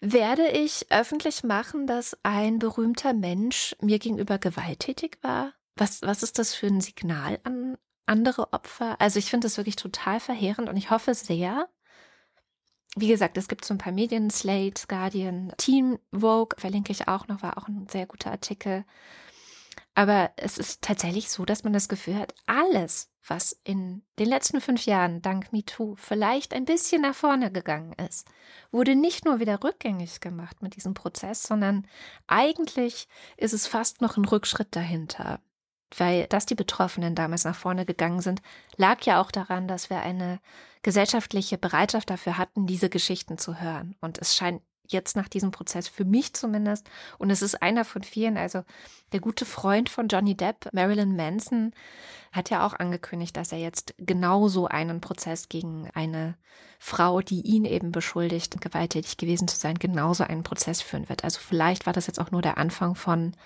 [0.00, 5.52] werde ich öffentlich machen, dass ein berühmter Mensch mir gegenüber gewalttätig war?
[5.76, 9.00] Was, was ist das für ein Signal an andere Opfer?
[9.00, 11.68] Also ich finde das wirklich total verheerend und ich hoffe sehr,
[12.94, 17.26] wie gesagt, es gibt so ein paar Medien, Slate, Guardian, Team Vogue, verlinke ich auch
[17.28, 18.84] noch, war auch ein sehr guter Artikel.
[19.94, 24.60] Aber es ist tatsächlich so, dass man das Gefühl hat, alles, was in den letzten
[24.60, 28.26] fünf Jahren dank MeToo vielleicht ein bisschen nach vorne gegangen ist,
[28.70, 31.86] wurde nicht nur wieder rückgängig gemacht mit diesem Prozess, sondern
[32.26, 35.40] eigentlich ist es fast noch ein Rückschritt dahinter.
[35.96, 38.40] Weil, dass die Betroffenen damals nach vorne gegangen sind,
[38.76, 40.40] lag ja auch daran, dass wir eine
[40.82, 43.94] gesellschaftliche Bereitschaft dafür hatten, diese Geschichten zu hören.
[44.00, 46.88] Und es scheint jetzt nach diesem Prozess, für mich zumindest.
[47.18, 48.36] Und es ist einer von vielen.
[48.36, 48.62] Also
[49.12, 51.72] der gute Freund von Johnny Depp, Marilyn Manson,
[52.32, 56.36] hat ja auch angekündigt, dass er jetzt genauso einen Prozess gegen eine
[56.78, 61.24] Frau, die ihn eben beschuldigt, gewalttätig gewesen zu sein, genauso einen Prozess führen wird.
[61.24, 63.36] Also vielleicht war das jetzt auch nur der Anfang von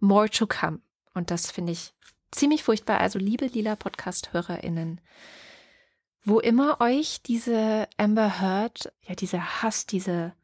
[0.00, 0.80] more to come.
[1.14, 1.94] Und das finde ich
[2.30, 3.00] ziemlich furchtbar.
[3.00, 5.00] Also liebe lila Podcast-HörerInnen,
[6.24, 10.34] wo immer euch diese Amber Heard, ja, dieser Hass, diese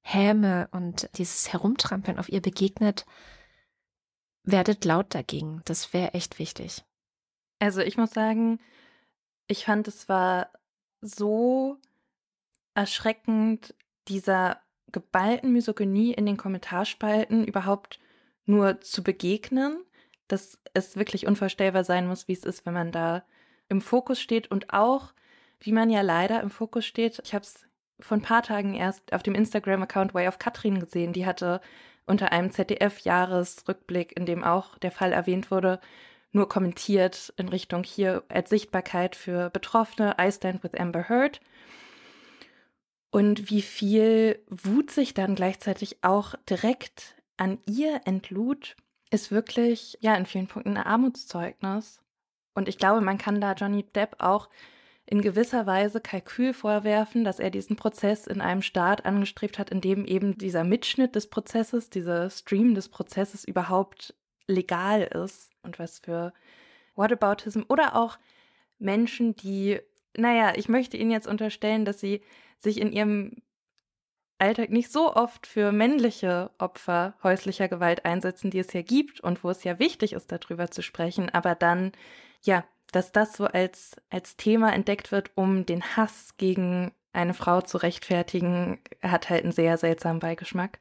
[0.00, 3.06] Häme und dieses Herumtrampeln auf ihr begegnet,
[4.42, 5.62] werdet laut dagegen.
[5.64, 6.84] Das wäre echt wichtig.
[7.58, 8.60] Also ich muss sagen,
[9.48, 10.50] ich fand es war
[11.00, 11.78] so
[12.74, 13.74] erschreckend,
[14.08, 14.60] dieser
[14.92, 17.98] geballten Misogynie in den Kommentarspalten überhaupt
[18.44, 19.82] nur zu begegnen,
[20.28, 23.24] dass es wirklich unvorstellbar sein muss, wie es ist, wenn man da
[23.68, 25.12] im Fokus steht und auch,
[25.60, 27.20] wie man ja leider im Fokus steht.
[27.24, 27.66] Ich habe es
[28.00, 31.12] vor ein paar Tagen erst auf dem Instagram-Account Way of Katrin gesehen.
[31.12, 31.60] Die hatte
[32.06, 35.80] unter einem ZDF-Jahresrückblick, in dem auch der Fall erwähnt wurde,
[36.32, 41.40] nur kommentiert in Richtung hier als Sichtbarkeit für Betroffene, I stand with Amber Heard.
[43.10, 48.76] Und wie viel Wut sich dann gleichzeitig auch direkt an ihr entlud,
[49.10, 52.00] ist wirklich, ja, in vielen Punkten ein Armutszeugnis.
[52.54, 54.48] Und ich glaube, man kann da Johnny Depp auch
[55.06, 59.80] in gewisser Weise Kalkül vorwerfen, dass er diesen Prozess in einem Staat angestrebt hat, in
[59.80, 64.14] dem eben dieser Mitschnitt des Prozesses, dieser Stream des Prozesses überhaupt
[64.48, 66.32] legal ist und was für
[66.96, 68.18] Whataboutism oder auch
[68.78, 69.78] Menschen, die,
[70.16, 72.22] naja, ich möchte Ihnen jetzt unterstellen, dass Sie
[72.58, 73.42] sich in Ihrem
[74.38, 79.42] Alltag nicht so oft für männliche Opfer häuslicher Gewalt einsetzen, die es ja gibt und
[79.44, 81.92] wo es ja wichtig ist, darüber zu sprechen, aber dann,
[82.42, 87.62] ja, dass das so als, als Thema entdeckt wird, um den Hass gegen eine Frau
[87.62, 90.78] zu rechtfertigen, hat halt einen sehr seltsamen Beigeschmack.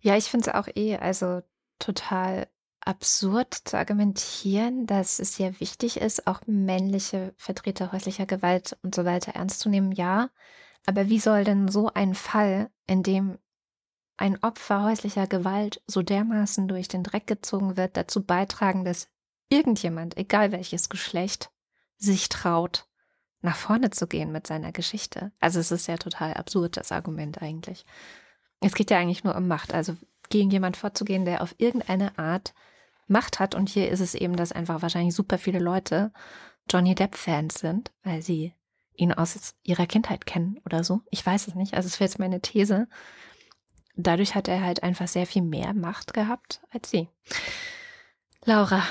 [0.00, 1.42] Ja, ich finde es auch eh, also
[1.78, 2.46] total
[2.80, 9.04] absurd zu argumentieren, dass es sehr wichtig ist, auch männliche Vertreter häuslicher Gewalt und so
[9.04, 10.30] weiter ernst zu nehmen, ja.
[10.88, 13.36] Aber wie soll denn so ein Fall, in dem
[14.16, 19.10] ein Opfer häuslicher Gewalt so dermaßen durch den Dreck gezogen wird, dazu beitragen, dass
[19.50, 21.50] irgendjemand, egal welches Geschlecht,
[21.98, 22.88] sich traut,
[23.42, 25.30] nach vorne zu gehen mit seiner Geschichte.
[25.40, 27.84] Also es ist ja total absurd, das Argument eigentlich.
[28.60, 29.94] Es geht ja eigentlich nur um Macht, also
[30.30, 32.54] gegen jemand vorzugehen, der auf irgendeine Art
[33.08, 33.54] Macht hat.
[33.54, 36.14] Und hier ist es eben, dass einfach wahrscheinlich super viele Leute
[36.70, 38.54] Johnny Depp-Fans sind, weil sie
[38.98, 41.00] ihn aus ihrer Kindheit kennen oder so.
[41.10, 41.74] Ich weiß es nicht.
[41.74, 42.88] Also es wäre jetzt meine These.
[43.96, 47.08] Dadurch hat er halt einfach sehr viel mehr Macht gehabt als sie.
[48.44, 48.82] Laura,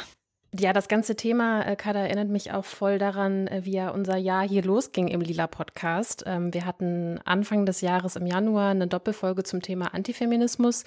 [0.57, 4.17] ja, das ganze Thema, äh, Kada, erinnert mich auch voll daran, äh, wie ja unser
[4.17, 6.23] Jahr hier losging im Lila Podcast.
[6.25, 10.86] Ähm, wir hatten Anfang des Jahres im Januar eine Doppelfolge zum Thema Antifeminismus.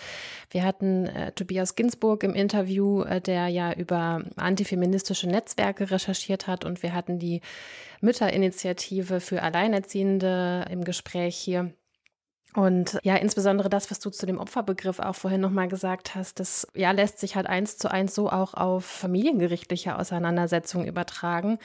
[0.51, 6.83] Wir hatten äh, Tobias Ginsburg im Interview, der ja über antifeministische Netzwerke recherchiert hat und
[6.83, 7.40] wir hatten die
[8.01, 11.73] Mütterinitiative für Alleinerziehende im Gespräch hier.
[12.55, 16.67] Und ja, insbesondere das, was du zu dem Opferbegriff auch vorhin nochmal gesagt hast, das
[16.75, 21.59] ja lässt sich halt eins zu eins so auch auf familiengerichtliche Auseinandersetzungen übertragen,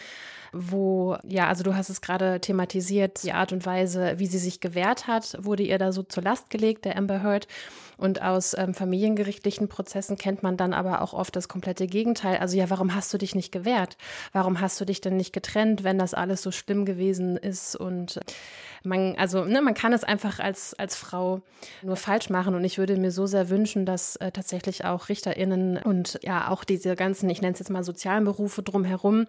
[0.56, 4.62] wo, ja, also du hast es gerade thematisiert, die Art und Weise, wie sie sich
[4.62, 7.48] gewehrt hat, wurde ihr da so zur Last gelegt, der Amber Heard.
[7.98, 12.38] Und aus ähm, familiengerichtlichen Prozessen kennt man dann aber auch oft das komplette Gegenteil.
[12.38, 13.98] Also ja, warum hast du dich nicht gewehrt?
[14.34, 17.76] Warum hast du dich denn nicht getrennt, wenn das alles so schlimm gewesen ist?
[17.76, 18.20] Und
[18.84, 21.42] man, also, ne, man kann es einfach als, als Frau
[21.82, 22.56] nur falsch machen.
[22.56, 26.64] Und ich würde mir so sehr wünschen, dass äh, tatsächlich auch RichterInnen und ja auch
[26.64, 29.26] diese ganzen, ich nenne es jetzt mal sozialen Berufe drumherum,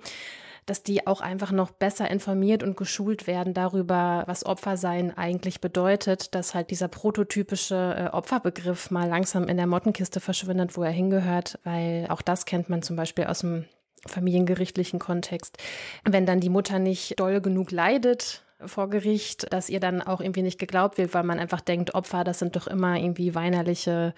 [0.66, 6.34] dass die auch einfach noch besser informiert und geschult werden darüber, was Opfersein eigentlich bedeutet,
[6.34, 11.58] dass halt dieser prototypische äh, Opferbegriff mal langsam in der Mottenkiste verschwindet, wo er hingehört,
[11.64, 13.64] weil auch das kennt man zum Beispiel aus dem
[14.06, 15.58] familiengerichtlichen Kontext.
[16.04, 20.42] Wenn dann die Mutter nicht doll genug leidet, vor Gericht, dass ihr dann auch irgendwie
[20.42, 24.14] nicht geglaubt wird, weil man einfach denkt, Opfer, das sind doch immer irgendwie weinerliche,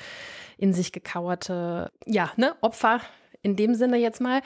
[0.57, 3.01] in sich gekauerte, ja, ne, Opfer
[3.43, 4.43] in dem Sinne jetzt mal.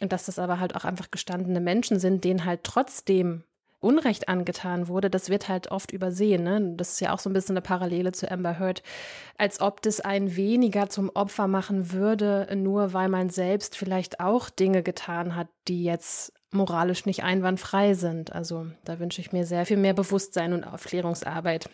[0.00, 3.44] Und dass das aber halt auch einfach gestandene Menschen sind, denen halt trotzdem
[3.80, 6.42] Unrecht angetan wurde, das wird halt oft übersehen.
[6.42, 6.74] Ne?
[6.76, 8.82] Das ist ja auch so ein bisschen eine Parallele zu Amber Heard,
[9.36, 14.50] als ob das einen weniger zum Opfer machen würde, nur weil man selbst vielleicht auch
[14.50, 18.32] Dinge getan hat, die jetzt moralisch nicht einwandfrei sind.
[18.32, 21.68] Also da wünsche ich mir sehr viel mehr Bewusstsein und Aufklärungsarbeit.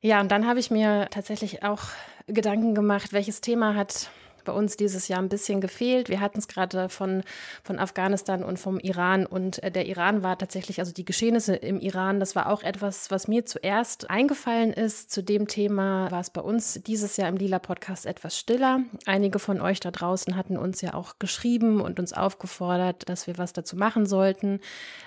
[0.00, 1.82] Ja, und dann habe ich mir tatsächlich auch
[2.26, 4.10] Gedanken gemacht, welches Thema hat
[4.44, 6.08] bei uns dieses Jahr ein bisschen gefehlt.
[6.08, 7.22] Wir hatten es gerade von,
[7.62, 11.80] von Afghanistan und vom Iran und äh, der Iran war tatsächlich, also die Geschehnisse im
[11.80, 15.10] Iran, das war auch etwas, was mir zuerst eingefallen ist.
[15.10, 18.80] Zu dem Thema war es bei uns dieses Jahr im Lila Podcast etwas stiller.
[19.06, 23.38] Einige von euch da draußen hatten uns ja auch geschrieben und uns aufgefordert, dass wir
[23.38, 24.60] was dazu machen sollten.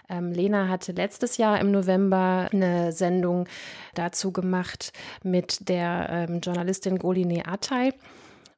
[0.10, 3.48] Ähm, Lena hatte letztes Jahr im November eine Sendung
[3.94, 7.94] dazu gemacht mit der ähm, Journalistin Goline Atay.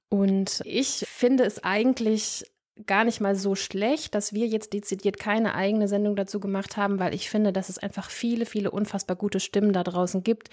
[0.09, 2.43] Und ich finde es eigentlich
[2.87, 6.99] gar nicht mal so schlecht, dass wir jetzt dezidiert keine eigene Sendung dazu gemacht haben,
[6.99, 10.49] weil ich finde, dass es einfach viele, viele unfassbar gute Stimmen da draußen gibt,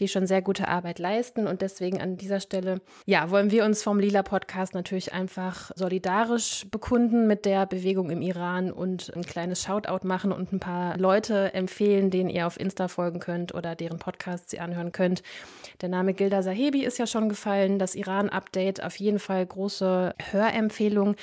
[0.00, 1.46] die schon sehr gute Arbeit leisten.
[1.46, 6.66] Und deswegen an dieser Stelle, ja, wollen wir uns vom Lila Podcast natürlich einfach solidarisch
[6.70, 11.52] bekunden mit der Bewegung im Iran und ein kleines Shoutout machen und ein paar Leute
[11.54, 15.22] empfehlen, denen ihr auf Insta folgen könnt oder deren Podcasts ihr anhören könnt.
[15.80, 17.78] Der Name Gilda Sahebi ist ja schon gefallen.
[17.78, 21.16] Das Iran-Update auf jeden Fall große Hörempfehlung.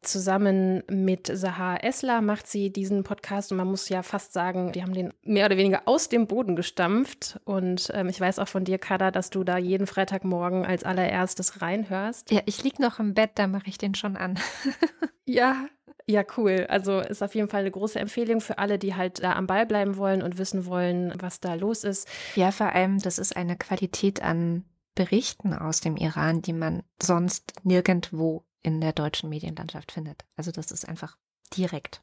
[0.00, 4.82] Zusammen mit Sahar Esler macht sie diesen Podcast und man muss ja fast sagen, die
[4.82, 7.40] haben den mehr oder weniger aus dem Boden gestampft.
[7.44, 11.60] Und ähm, ich weiß auch von dir, Kada, dass du da jeden Freitagmorgen als allererstes
[11.60, 12.30] reinhörst.
[12.30, 14.38] Ja, ich liege noch im Bett, da mache ich den schon an.
[15.24, 15.66] ja,
[16.06, 16.66] ja, cool.
[16.70, 19.66] Also ist auf jeden Fall eine große Empfehlung für alle, die halt da am Ball
[19.66, 22.08] bleiben wollen und wissen wollen, was da los ist.
[22.34, 27.52] Ja, vor allem, das ist eine Qualität an Berichten aus dem Iran, die man sonst
[27.62, 30.24] nirgendwo in der deutschen Medienlandschaft findet.
[30.36, 31.16] Also das ist einfach
[31.56, 32.02] direkt.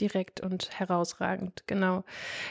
[0.00, 2.04] Direkt und herausragend, genau.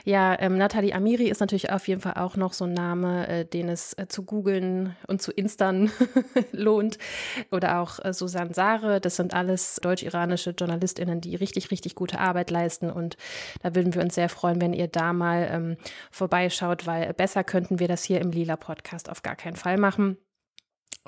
[0.04, 3.46] Ja, ähm, Nathalie Amiri ist natürlich auf jeden Fall auch noch so ein Name, äh,
[3.46, 5.89] den es äh, zu googeln und zu instern
[6.52, 6.98] lohnt.
[7.50, 12.52] Oder auch äh, Susanne Sare, das sind alles deutsch-iranische JournalistInnen, die richtig, richtig gute Arbeit
[12.52, 12.91] leisten.
[12.91, 13.15] Und
[13.62, 15.78] da würden wir uns sehr freuen, wenn ihr da mal ähm,
[16.12, 20.17] vorbeischaut, weil besser könnten wir das hier im Lila Podcast auf gar keinen Fall machen.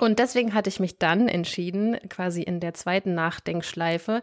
[0.00, 4.22] Und deswegen hatte ich mich dann entschieden, quasi in der zweiten Nachdenkschleife,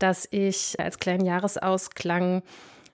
[0.00, 2.42] dass ich als kleinen Jahresausklang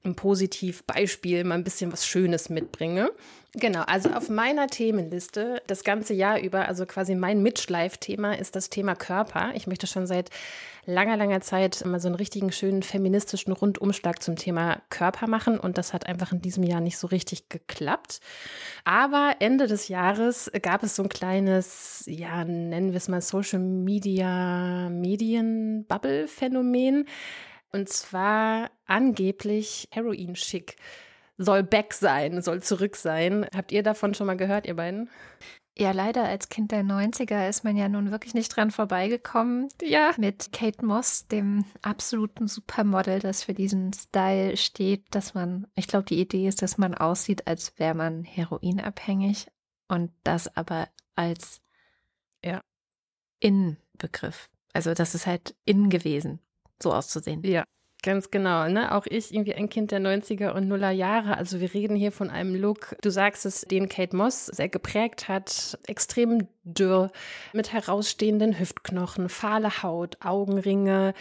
[0.04, 3.10] ein Positivbeispiel mal ein bisschen was Schönes mitbringe.
[3.54, 8.70] Genau, also auf meiner Themenliste das ganze Jahr über, also quasi mein Mitschleifthema ist das
[8.70, 9.50] Thema Körper.
[9.54, 10.30] Ich möchte schon seit
[10.86, 15.78] langer, langer Zeit mal so einen richtigen schönen feministischen Rundumschlag zum Thema Körper machen und
[15.78, 18.20] das hat einfach in diesem Jahr nicht so richtig geklappt.
[18.84, 23.58] Aber Ende des Jahres gab es so ein kleines, ja, nennen wir es mal Social
[23.58, 27.06] Media Medien-Bubble-Phänomen
[27.72, 30.76] und zwar angeblich Heroin-Schick
[31.40, 33.46] soll back sein, soll zurück sein.
[33.54, 35.08] Habt ihr davon schon mal gehört, ihr beiden?
[35.78, 39.68] Ja, leider als Kind der 90er ist man ja nun wirklich nicht dran vorbeigekommen.
[39.80, 40.12] Ja.
[40.18, 46.04] Mit Kate Moss, dem absoluten Supermodel, das für diesen Style steht, dass man, ich glaube,
[46.04, 49.46] die Idee ist, dass man aussieht, als wäre man heroinabhängig
[49.88, 51.62] und das aber als
[52.44, 52.60] ja.
[53.38, 54.50] Innenbegriff.
[54.74, 56.40] Also das ist halt innen gewesen,
[56.82, 57.42] so auszusehen.
[57.42, 57.64] Ja,
[58.02, 58.94] Ganz genau, ne?
[58.94, 61.36] Auch ich irgendwie ein Kind der 90er und Nuller Jahre.
[61.36, 65.28] Also wir reden hier von einem Look, du sagst es, den Kate Moss sehr geprägt
[65.28, 65.78] hat.
[65.86, 67.10] Extrem dürr,
[67.52, 71.12] mit herausstehenden Hüftknochen, fahle Haut, Augenringe,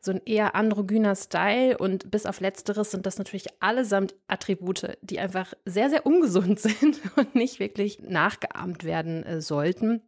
[0.00, 1.76] so ein eher androgyner Style.
[1.76, 7.00] Und bis auf Letzteres sind das natürlich allesamt Attribute, die einfach sehr, sehr ungesund sind
[7.16, 10.07] und nicht wirklich nachgeahmt werden äh, sollten.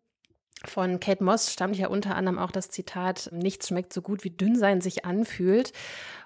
[0.66, 4.30] Von Kate Moss stammt ja unter anderem auch das Zitat, nichts schmeckt so gut wie
[4.30, 5.72] dünn sein sich anfühlt.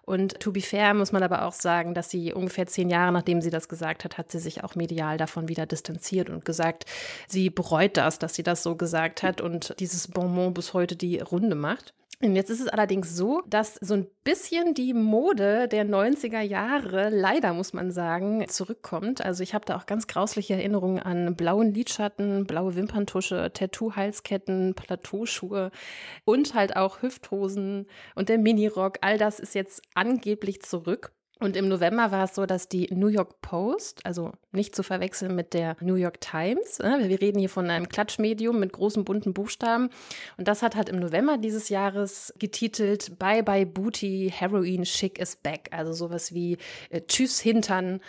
[0.02, 3.40] Und to be fair muss man aber auch sagen, dass sie ungefähr zehn Jahre nachdem
[3.40, 6.84] sie das gesagt hat, hat sie sich auch medial davon wieder distanziert und gesagt,
[7.28, 11.20] sie bereut das, dass sie das so gesagt hat und dieses Bonbon bis heute die
[11.20, 11.94] Runde macht.
[12.22, 17.10] Und jetzt ist es allerdings so, dass so ein bisschen die Mode der 90er Jahre,
[17.10, 19.24] leider muss man sagen, zurückkommt.
[19.24, 25.70] Also ich habe da auch ganz grausliche Erinnerungen an blauen Lidschatten, blaue Wimperntusche, Tattoo-Halsketten, Plateauschuhe
[26.24, 28.98] und halt auch Hüfthosen und der Minirock.
[29.00, 31.13] All das ist jetzt angeblich zurück.
[31.40, 35.34] Und im November war es so, dass die New York Post, also nicht zu verwechseln
[35.34, 39.34] mit der New York Times, äh, wir reden hier von einem Klatschmedium mit großen bunten
[39.34, 39.90] Buchstaben,
[40.36, 45.34] und das hat halt im November dieses Jahres getitelt Bye Bye Booty, Heroin Chic is
[45.36, 46.56] Back, also sowas wie
[46.90, 48.00] äh, Tschüss Hintern.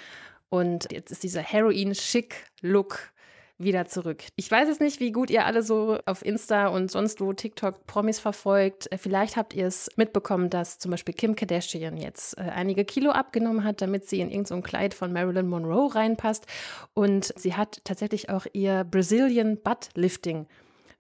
[0.50, 3.12] Und jetzt ist dieser Heroin Chic Look
[3.58, 4.24] wieder zurück.
[4.36, 7.88] Ich weiß es nicht, wie gut ihr alle so auf Insta und sonst wo TikTok
[7.88, 8.92] Promis verfolgt.
[8.92, 13.12] Äh, vielleicht habt ihr es mitbekommen, dass zum Beispiel Kim Kardashian jetzt äh, einige Kilo
[13.12, 16.46] abgenommen hat, damit sie in irgendein so Kleid von Marilyn Monroe reinpasst.
[16.94, 20.48] Und sie hat tatsächlich auch ihr Brazilian Butt Lifting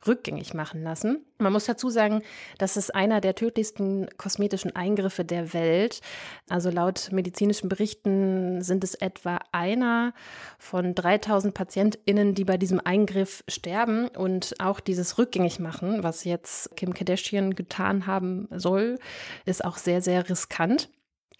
[0.08, 1.26] rückgängig machen lassen.
[1.38, 2.22] Man muss dazu sagen,
[2.58, 6.01] das ist einer der tödlichsten kosmetischen Eingriffe der Welt.
[6.49, 10.14] Also laut medizinischen Berichten sind es etwa einer
[10.60, 14.08] von 3000 PatientInnen, die bei diesem Eingriff sterben.
[14.10, 18.97] Und auch dieses rückgängig machen, was jetzt Kim Kardashian getan haben soll,
[19.45, 20.89] ist auch sehr, sehr riskant.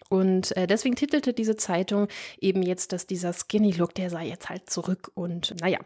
[0.08, 2.08] Und äh, deswegen titelte diese Zeitung
[2.40, 5.10] eben jetzt, dass dieser Skinny Look, der sei jetzt halt zurück.
[5.14, 5.78] Und naja,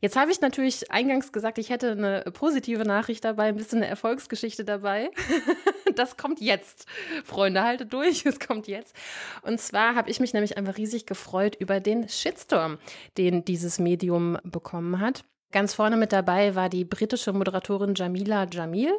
[0.00, 3.88] jetzt habe ich natürlich eingangs gesagt, ich hätte eine positive Nachricht dabei, ein bisschen eine
[3.88, 5.10] Erfolgsgeschichte dabei.
[5.94, 6.86] das kommt jetzt.
[7.24, 8.94] Freunde, haltet durch, es kommt jetzt.
[9.42, 12.78] Und zwar habe ich mich nämlich einfach riesig gefreut über den Shitstorm,
[13.18, 15.24] den dieses Medium bekommen hat.
[15.50, 18.92] Ganz vorne mit dabei war die britische Moderatorin Jamila Jamil.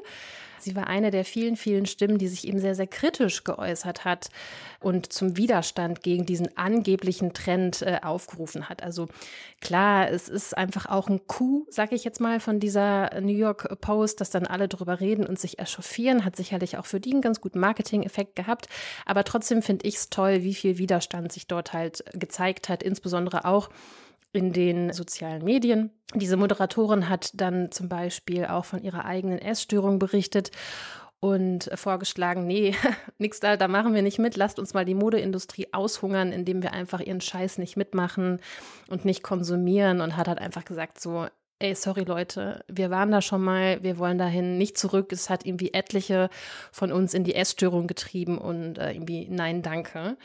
[0.61, 4.29] Sie war eine der vielen, vielen Stimmen, die sich eben sehr, sehr kritisch geäußert hat
[4.79, 8.83] und zum Widerstand gegen diesen angeblichen Trend äh, aufgerufen hat.
[8.83, 9.07] Also
[9.61, 13.81] klar, es ist einfach auch ein Coup, sage ich jetzt mal, von dieser New York
[13.81, 17.21] Post, dass dann alle drüber reden und sich echauffieren, hat sicherlich auch für die einen
[17.21, 18.67] ganz guten Marketing-Effekt gehabt.
[19.05, 23.45] Aber trotzdem finde ich es toll, wie viel Widerstand sich dort halt gezeigt hat, insbesondere
[23.45, 23.69] auch
[24.31, 25.91] in den sozialen Medien.
[26.13, 30.51] Diese Moderatorin hat dann zum Beispiel auch von ihrer eigenen Essstörung berichtet
[31.19, 32.75] und vorgeschlagen, nee,
[33.17, 36.73] nix da, da machen wir nicht mit, lasst uns mal die Modeindustrie aushungern, indem wir
[36.73, 38.39] einfach ihren Scheiß nicht mitmachen
[38.87, 41.27] und nicht konsumieren und hat halt einfach gesagt so,
[41.59, 45.11] ey, sorry Leute, wir waren da schon mal, wir wollen dahin nicht zurück.
[45.11, 46.29] Es hat irgendwie etliche
[46.71, 50.15] von uns in die Essstörung getrieben und äh, irgendwie nein, danke.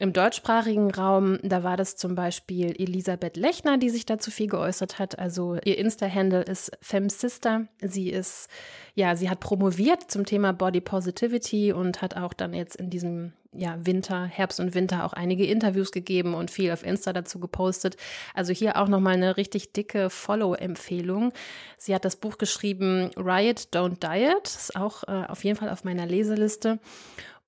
[0.00, 4.98] Im deutschsprachigen Raum, da war das zum Beispiel Elisabeth Lechner, die sich dazu viel geäußert
[4.98, 5.18] hat.
[5.18, 7.66] Also ihr Insta-Handle ist FemSister.
[7.82, 8.48] Sie ist,
[8.94, 13.34] ja, sie hat promoviert zum Thema Body Positivity und hat auch dann jetzt in diesem
[13.52, 17.98] ja, Winter, Herbst und Winter auch einige Interviews gegeben und viel auf Insta dazu gepostet.
[18.32, 21.34] Also hier auch nochmal eine richtig dicke Follow-Empfehlung.
[21.76, 24.46] Sie hat das Buch geschrieben Riot, Don't Diet.
[24.46, 26.78] Ist auch äh, auf jeden Fall auf meiner Leseliste.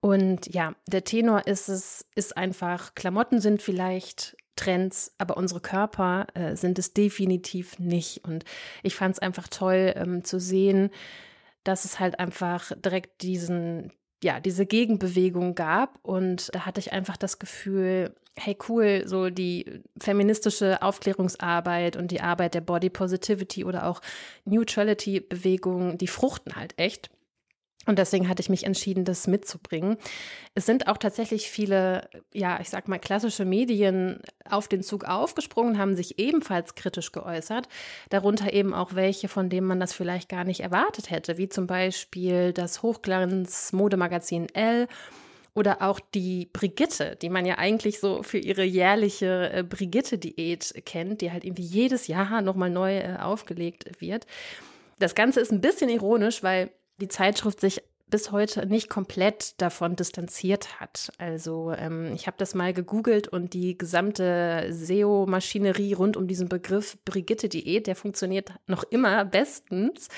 [0.03, 6.27] Und ja, der Tenor ist es, ist einfach, Klamotten sind vielleicht Trends, aber unsere Körper
[6.35, 8.25] äh, sind es definitiv nicht.
[8.25, 8.45] Und
[8.83, 10.91] ich fand es einfach toll ähm, zu sehen,
[11.63, 13.93] dass es halt einfach direkt diesen,
[14.25, 16.01] ja, diese Gegenbewegung gab.
[16.03, 22.23] Und da hatte ich einfach das Gefühl, hey cool, so die feministische Aufklärungsarbeit und die
[22.23, 24.01] Arbeit der Body Positivity oder auch
[24.47, 27.09] Neutrality Bewegung, die fruchten halt echt.
[27.87, 29.97] Und deswegen hatte ich mich entschieden, das mitzubringen.
[30.55, 35.79] Es sind auch tatsächlich viele, ja, ich sag mal, klassische Medien auf den Zug aufgesprungen,
[35.79, 37.69] haben sich ebenfalls kritisch geäußert.
[38.11, 41.67] Darunter eben auch welche, von denen man das vielleicht gar nicht erwartet hätte, wie zum
[41.67, 44.87] Beispiel das Hochglanz-Modemagazin L
[45.55, 51.21] oder auch die Brigitte, die man ja eigentlich so für ihre jährliche äh, Brigitte-Diät kennt,
[51.21, 54.27] die halt irgendwie jedes Jahr nochmal neu äh, aufgelegt wird.
[54.99, 57.83] Das Ganze ist ein bisschen ironisch, weil die Zeitschrift sich
[58.13, 61.11] bis heute nicht komplett davon distanziert hat.
[61.17, 66.99] Also ähm, ich habe das mal gegoogelt und die gesamte SEO-Maschinerie rund um diesen Begriff
[67.07, 70.09] Brigitte-Diät, der funktioniert noch immer bestens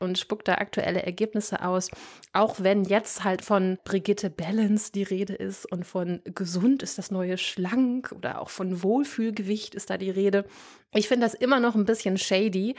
[0.00, 1.90] und spuckt da aktuelle Ergebnisse aus.
[2.32, 7.10] Auch wenn jetzt halt von Brigitte Balance die Rede ist und von gesund ist das
[7.10, 10.46] neue schlank oder auch von Wohlfühlgewicht ist da die Rede.
[10.94, 12.74] Ich finde das immer noch ein bisschen shady.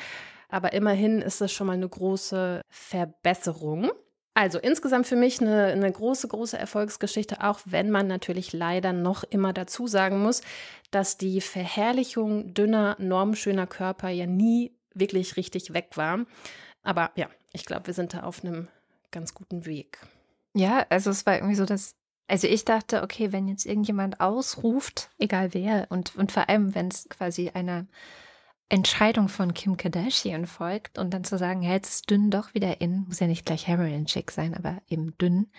[0.55, 3.91] Aber immerhin ist das schon mal eine große Verbesserung.
[4.35, 9.25] Also insgesamt für mich eine, eine, große, große Erfolgsgeschichte, auch wenn man natürlich leider noch
[9.25, 10.39] immer dazu sagen muss,
[10.91, 16.25] dass die Verherrlichung dünner, normschöner Körper ja nie wirklich richtig weg war.
[16.83, 18.69] Aber ja, ich glaube, wir sind da auf einem
[19.11, 19.99] ganz guten Weg.
[20.53, 21.95] Ja, also es war irgendwie so, dass,
[22.29, 26.87] also ich dachte, okay, wenn jetzt irgendjemand ausruft, egal wer, und, und vor allem, wenn
[26.87, 27.87] es quasi einer
[28.69, 32.81] Entscheidung von Kim Kardashian folgt und dann zu sagen, ja, jetzt ist dünn doch wieder
[32.81, 35.51] in, muss ja nicht gleich Heroin Chick sein, aber eben dünn,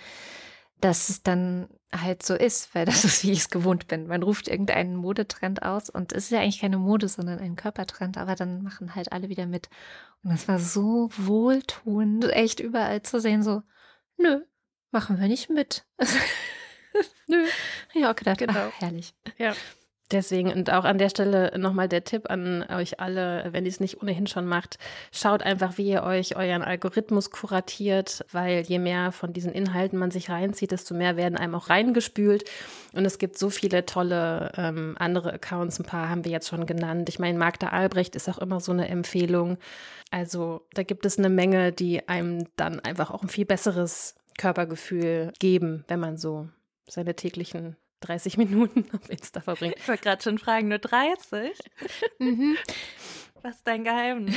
[0.81, 4.09] dass es dann halt so ist, weil das ist, wie ich es gewohnt bin.
[4.09, 8.19] Man ruft irgendeinen Modetrend aus und es ist ja eigentlich keine Mode, sondern ein Körpertrend,
[8.19, 9.69] aber dann machen halt alle wieder mit.
[10.25, 13.63] Und das war so wohltuend, echt überall zu sehen, so,
[14.17, 14.41] nö,
[14.91, 15.87] machen wir nicht mit.
[17.29, 17.47] nö.
[17.95, 18.71] Ja, gedacht, genau.
[18.73, 19.15] Ach, herrlich.
[19.39, 19.55] Ja.
[20.13, 23.81] Deswegen und auch an der Stelle nochmal der Tipp an euch alle, wenn ihr es
[23.81, 24.79] nicht ohnehin schon macht,
[25.11, 30.13] schaut einfach, wie ihr euch euren Algorithmus kuratiert, weil je mehr von diesen Inhalten man
[30.13, 32.45] sich reinzieht, desto mehr werden einem auch reingespült.
[32.93, 36.67] Und es gibt so viele tolle ähm, andere Accounts, ein paar haben wir jetzt schon
[36.67, 37.09] genannt.
[37.09, 39.59] Ich meine, Magda Albrecht ist auch immer so eine Empfehlung.
[40.13, 45.33] Also da gibt es eine Menge, die einem dann einfach auch ein viel besseres Körpergefühl
[45.41, 46.49] geben, wenn man so
[46.89, 49.77] seine täglichen 30 Minuten auf Insta verbringt.
[49.79, 51.59] Ich wollte gerade schon fragen, nur 30?
[52.19, 52.57] mhm.
[53.43, 54.35] Was ist dein Geheimnis?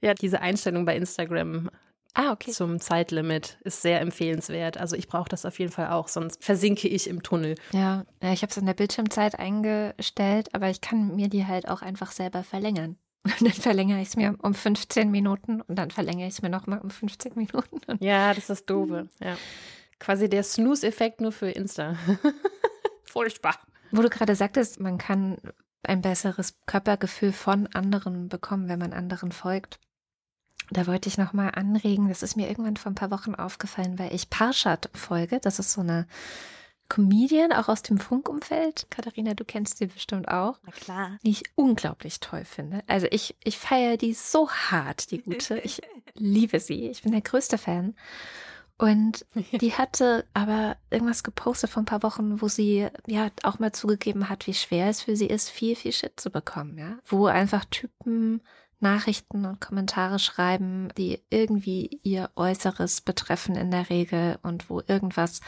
[0.00, 1.70] ja, diese Einstellung bei Instagram
[2.14, 2.52] ah, okay.
[2.52, 4.78] zum Zeitlimit ist sehr empfehlenswert.
[4.78, 7.56] Also ich brauche das auf jeden Fall auch, sonst versinke ich im Tunnel.
[7.72, 11.82] Ja, ich habe es in der Bildschirmzeit eingestellt, aber ich kann mir die halt auch
[11.82, 12.96] einfach selber verlängern.
[13.24, 16.50] Und dann verlängere ich es mir um 15 Minuten und dann verlängere ich es mir
[16.50, 17.80] nochmal um 15 Minuten.
[18.00, 19.08] ja, das ist Doofe.
[19.20, 19.36] Ja.
[19.98, 21.96] Quasi der Snooze-Effekt nur für Insta.
[23.04, 23.58] Furchtbar.
[23.90, 25.38] Wo du gerade sagtest, man kann
[25.82, 29.78] ein besseres Körpergefühl von anderen bekommen, wenn man anderen folgt.
[30.70, 34.14] Da wollte ich nochmal anregen, das ist mir irgendwann vor ein paar Wochen aufgefallen, weil
[34.14, 35.38] ich Parshad folge.
[35.40, 36.06] Das ist so eine
[36.88, 38.86] Comedian, auch aus dem Funkumfeld.
[38.90, 40.58] Katharina, du kennst sie bestimmt auch.
[40.64, 41.18] Na klar.
[41.24, 42.82] Die ich unglaublich toll finde.
[42.86, 45.58] Also ich, ich feiere die so hart, die gute.
[45.58, 45.82] Ich
[46.14, 46.88] liebe sie.
[46.88, 47.94] Ich bin der größte Fan.
[48.76, 49.24] Und
[49.60, 54.28] die hatte aber irgendwas gepostet vor ein paar Wochen, wo sie ja auch mal zugegeben
[54.28, 56.98] hat, wie schwer es für sie ist, viel, viel Shit zu bekommen, ja.
[57.06, 58.42] Wo einfach Typen
[58.80, 65.40] Nachrichten und Kommentare schreiben, die irgendwie ihr Äußeres betreffen in der Regel und wo irgendwas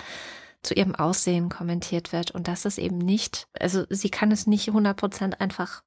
[0.63, 4.69] zu ihrem Aussehen kommentiert wird und das ist eben nicht, also sie kann es nicht
[4.71, 5.83] 100% einfach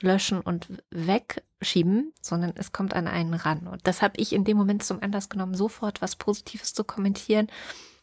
[0.00, 3.66] löschen und wegschieben, sondern es kommt an einen ran.
[3.66, 7.48] Und das habe ich in dem Moment zum Anlass genommen, sofort was Positives zu kommentieren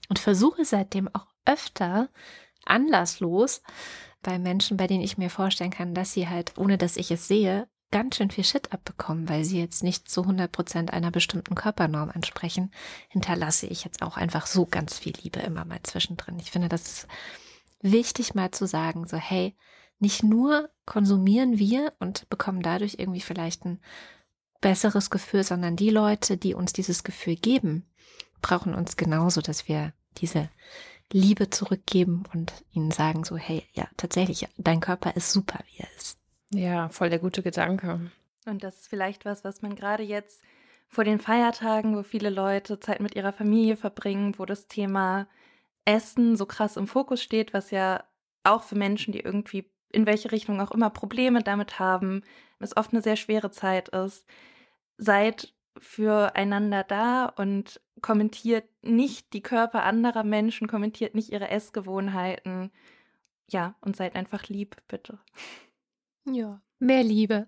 [0.08, 2.10] und versuche seitdem auch öfter
[2.66, 3.62] anlasslos
[4.22, 7.28] bei Menschen, bei denen ich mir vorstellen kann, dass sie halt, ohne dass ich es
[7.28, 11.56] sehe, ganz schön viel Shit abbekommen, weil sie jetzt nicht zu 100 Prozent einer bestimmten
[11.56, 12.72] Körpernorm ansprechen,
[13.08, 16.40] hinterlasse ich jetzt auch einfach so ganz viel Liebe immer mal zwischendrin.
[16.40, 17.08] Ich finde, das ist
[17.82, 19.56] wichtig mal zu sagen, so hey,
[20.00, 23.80] nicht nur konsumieren wir und bekommen dadurch irgendwie vielleicht ein
[24.62, 27.86] besseres Gefühl, sondern die Leute, die uns dieses Gefühl geben,
[28.42, 30.50] brauchen uns genauso, dass wir diese
[31.12, 35.88] Liebe zurückgeben und ihnen sagen so, hey, ja, tatsächlich, dein Körper ist super, wie er
[35.98, 36.18] ist.
[36.54, 38.12] Ja, voll der gute Gedanke.
[38.46, 40.42] Und das ist vielleicht was, was man gerade jetzt
[40.88, 45.28] vor den Feiertagen, wo viele Leute Zeit mit ihrer Familie verbringen, wo das Thema
[45.86, 48.04] Essen so krass im Fokus steht, was ja
[48.44, 52.24] auch für Menschen, die irgendwie in welche Richtung auch immer Probleme damit haben,
[52.60, 54.26] es oft eine sehr schwere Zeit ist.
[54.98, 62.72] Seid füreinander da und kommentiert nicht die Körper anderer Menschen, kommentiert nicht ihre Essgewohnheiten.
[63.50, 65.20] Ja, und seid einfach lieb, bitte.
[66.26, 67.48] Ja, mehr Liebe.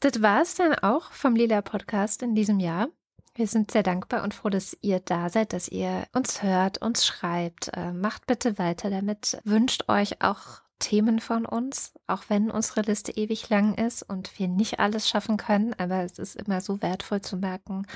[0.00, 2.88] das war es dann auch vom Lila Podcast in diesem Jahr.
[3.36, 7.04] Wir sind sehr dankbar und froh, dass ihr da seid, dass ihr uns hört, uns
[7.04, 7.68] schreibt.
[7.74, 9.38] Äh, macht bitte weiter damit.
[9.44, 14.48] Wünscht euch auch Themen von uns, auch wenn unsere Liste ewig lang ist und wir
[14.48, 15.74] nicht alles schaffen können.
[15.78, 17.86] Aber es ist immer so wertvoll zu merken,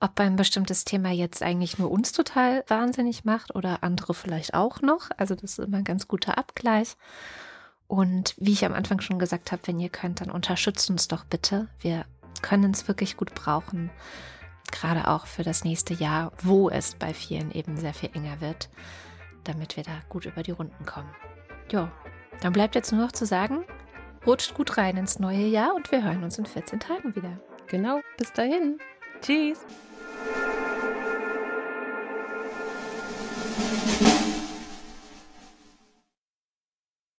[0.00, 4.80] ob ein bestimmtes Thema jetzt eigentlich nur uns total wahnsinnig macht oder andere vielleicht auch
[4.80, 5.10] noch.
[5.16, 6.96] Also das ist immer ein ganz guter Abgleich.
[7.86, 11.24] Und wie ich am Anfang schon gesagt habe, wenn ihr könnt, dann unterstützt uns doch
[11.24, 11.68] bitte.
[11.80, 12.06] Wir
[12.42, 13.90] können es wirklich gut brauchen.
[14.70, 18.68] Gerade auch für das nächste Jahr, wo es bei vielen eben sehr viel enger wird,
[19.44, 21.10] damit wir da gut über die Runden kommen.
[21.70, 21.92] Ja,
[22.40, 23.64] dann bleibt jetzt nur noch zu sagen,
[24.26, 27.38] rutscht gut rein ins neue Jahr und wir hören uns in 14 Tagen wieder.
[27.66, 28.78] Genau, bis dahin.
[29.20, 29.64] Tschüss.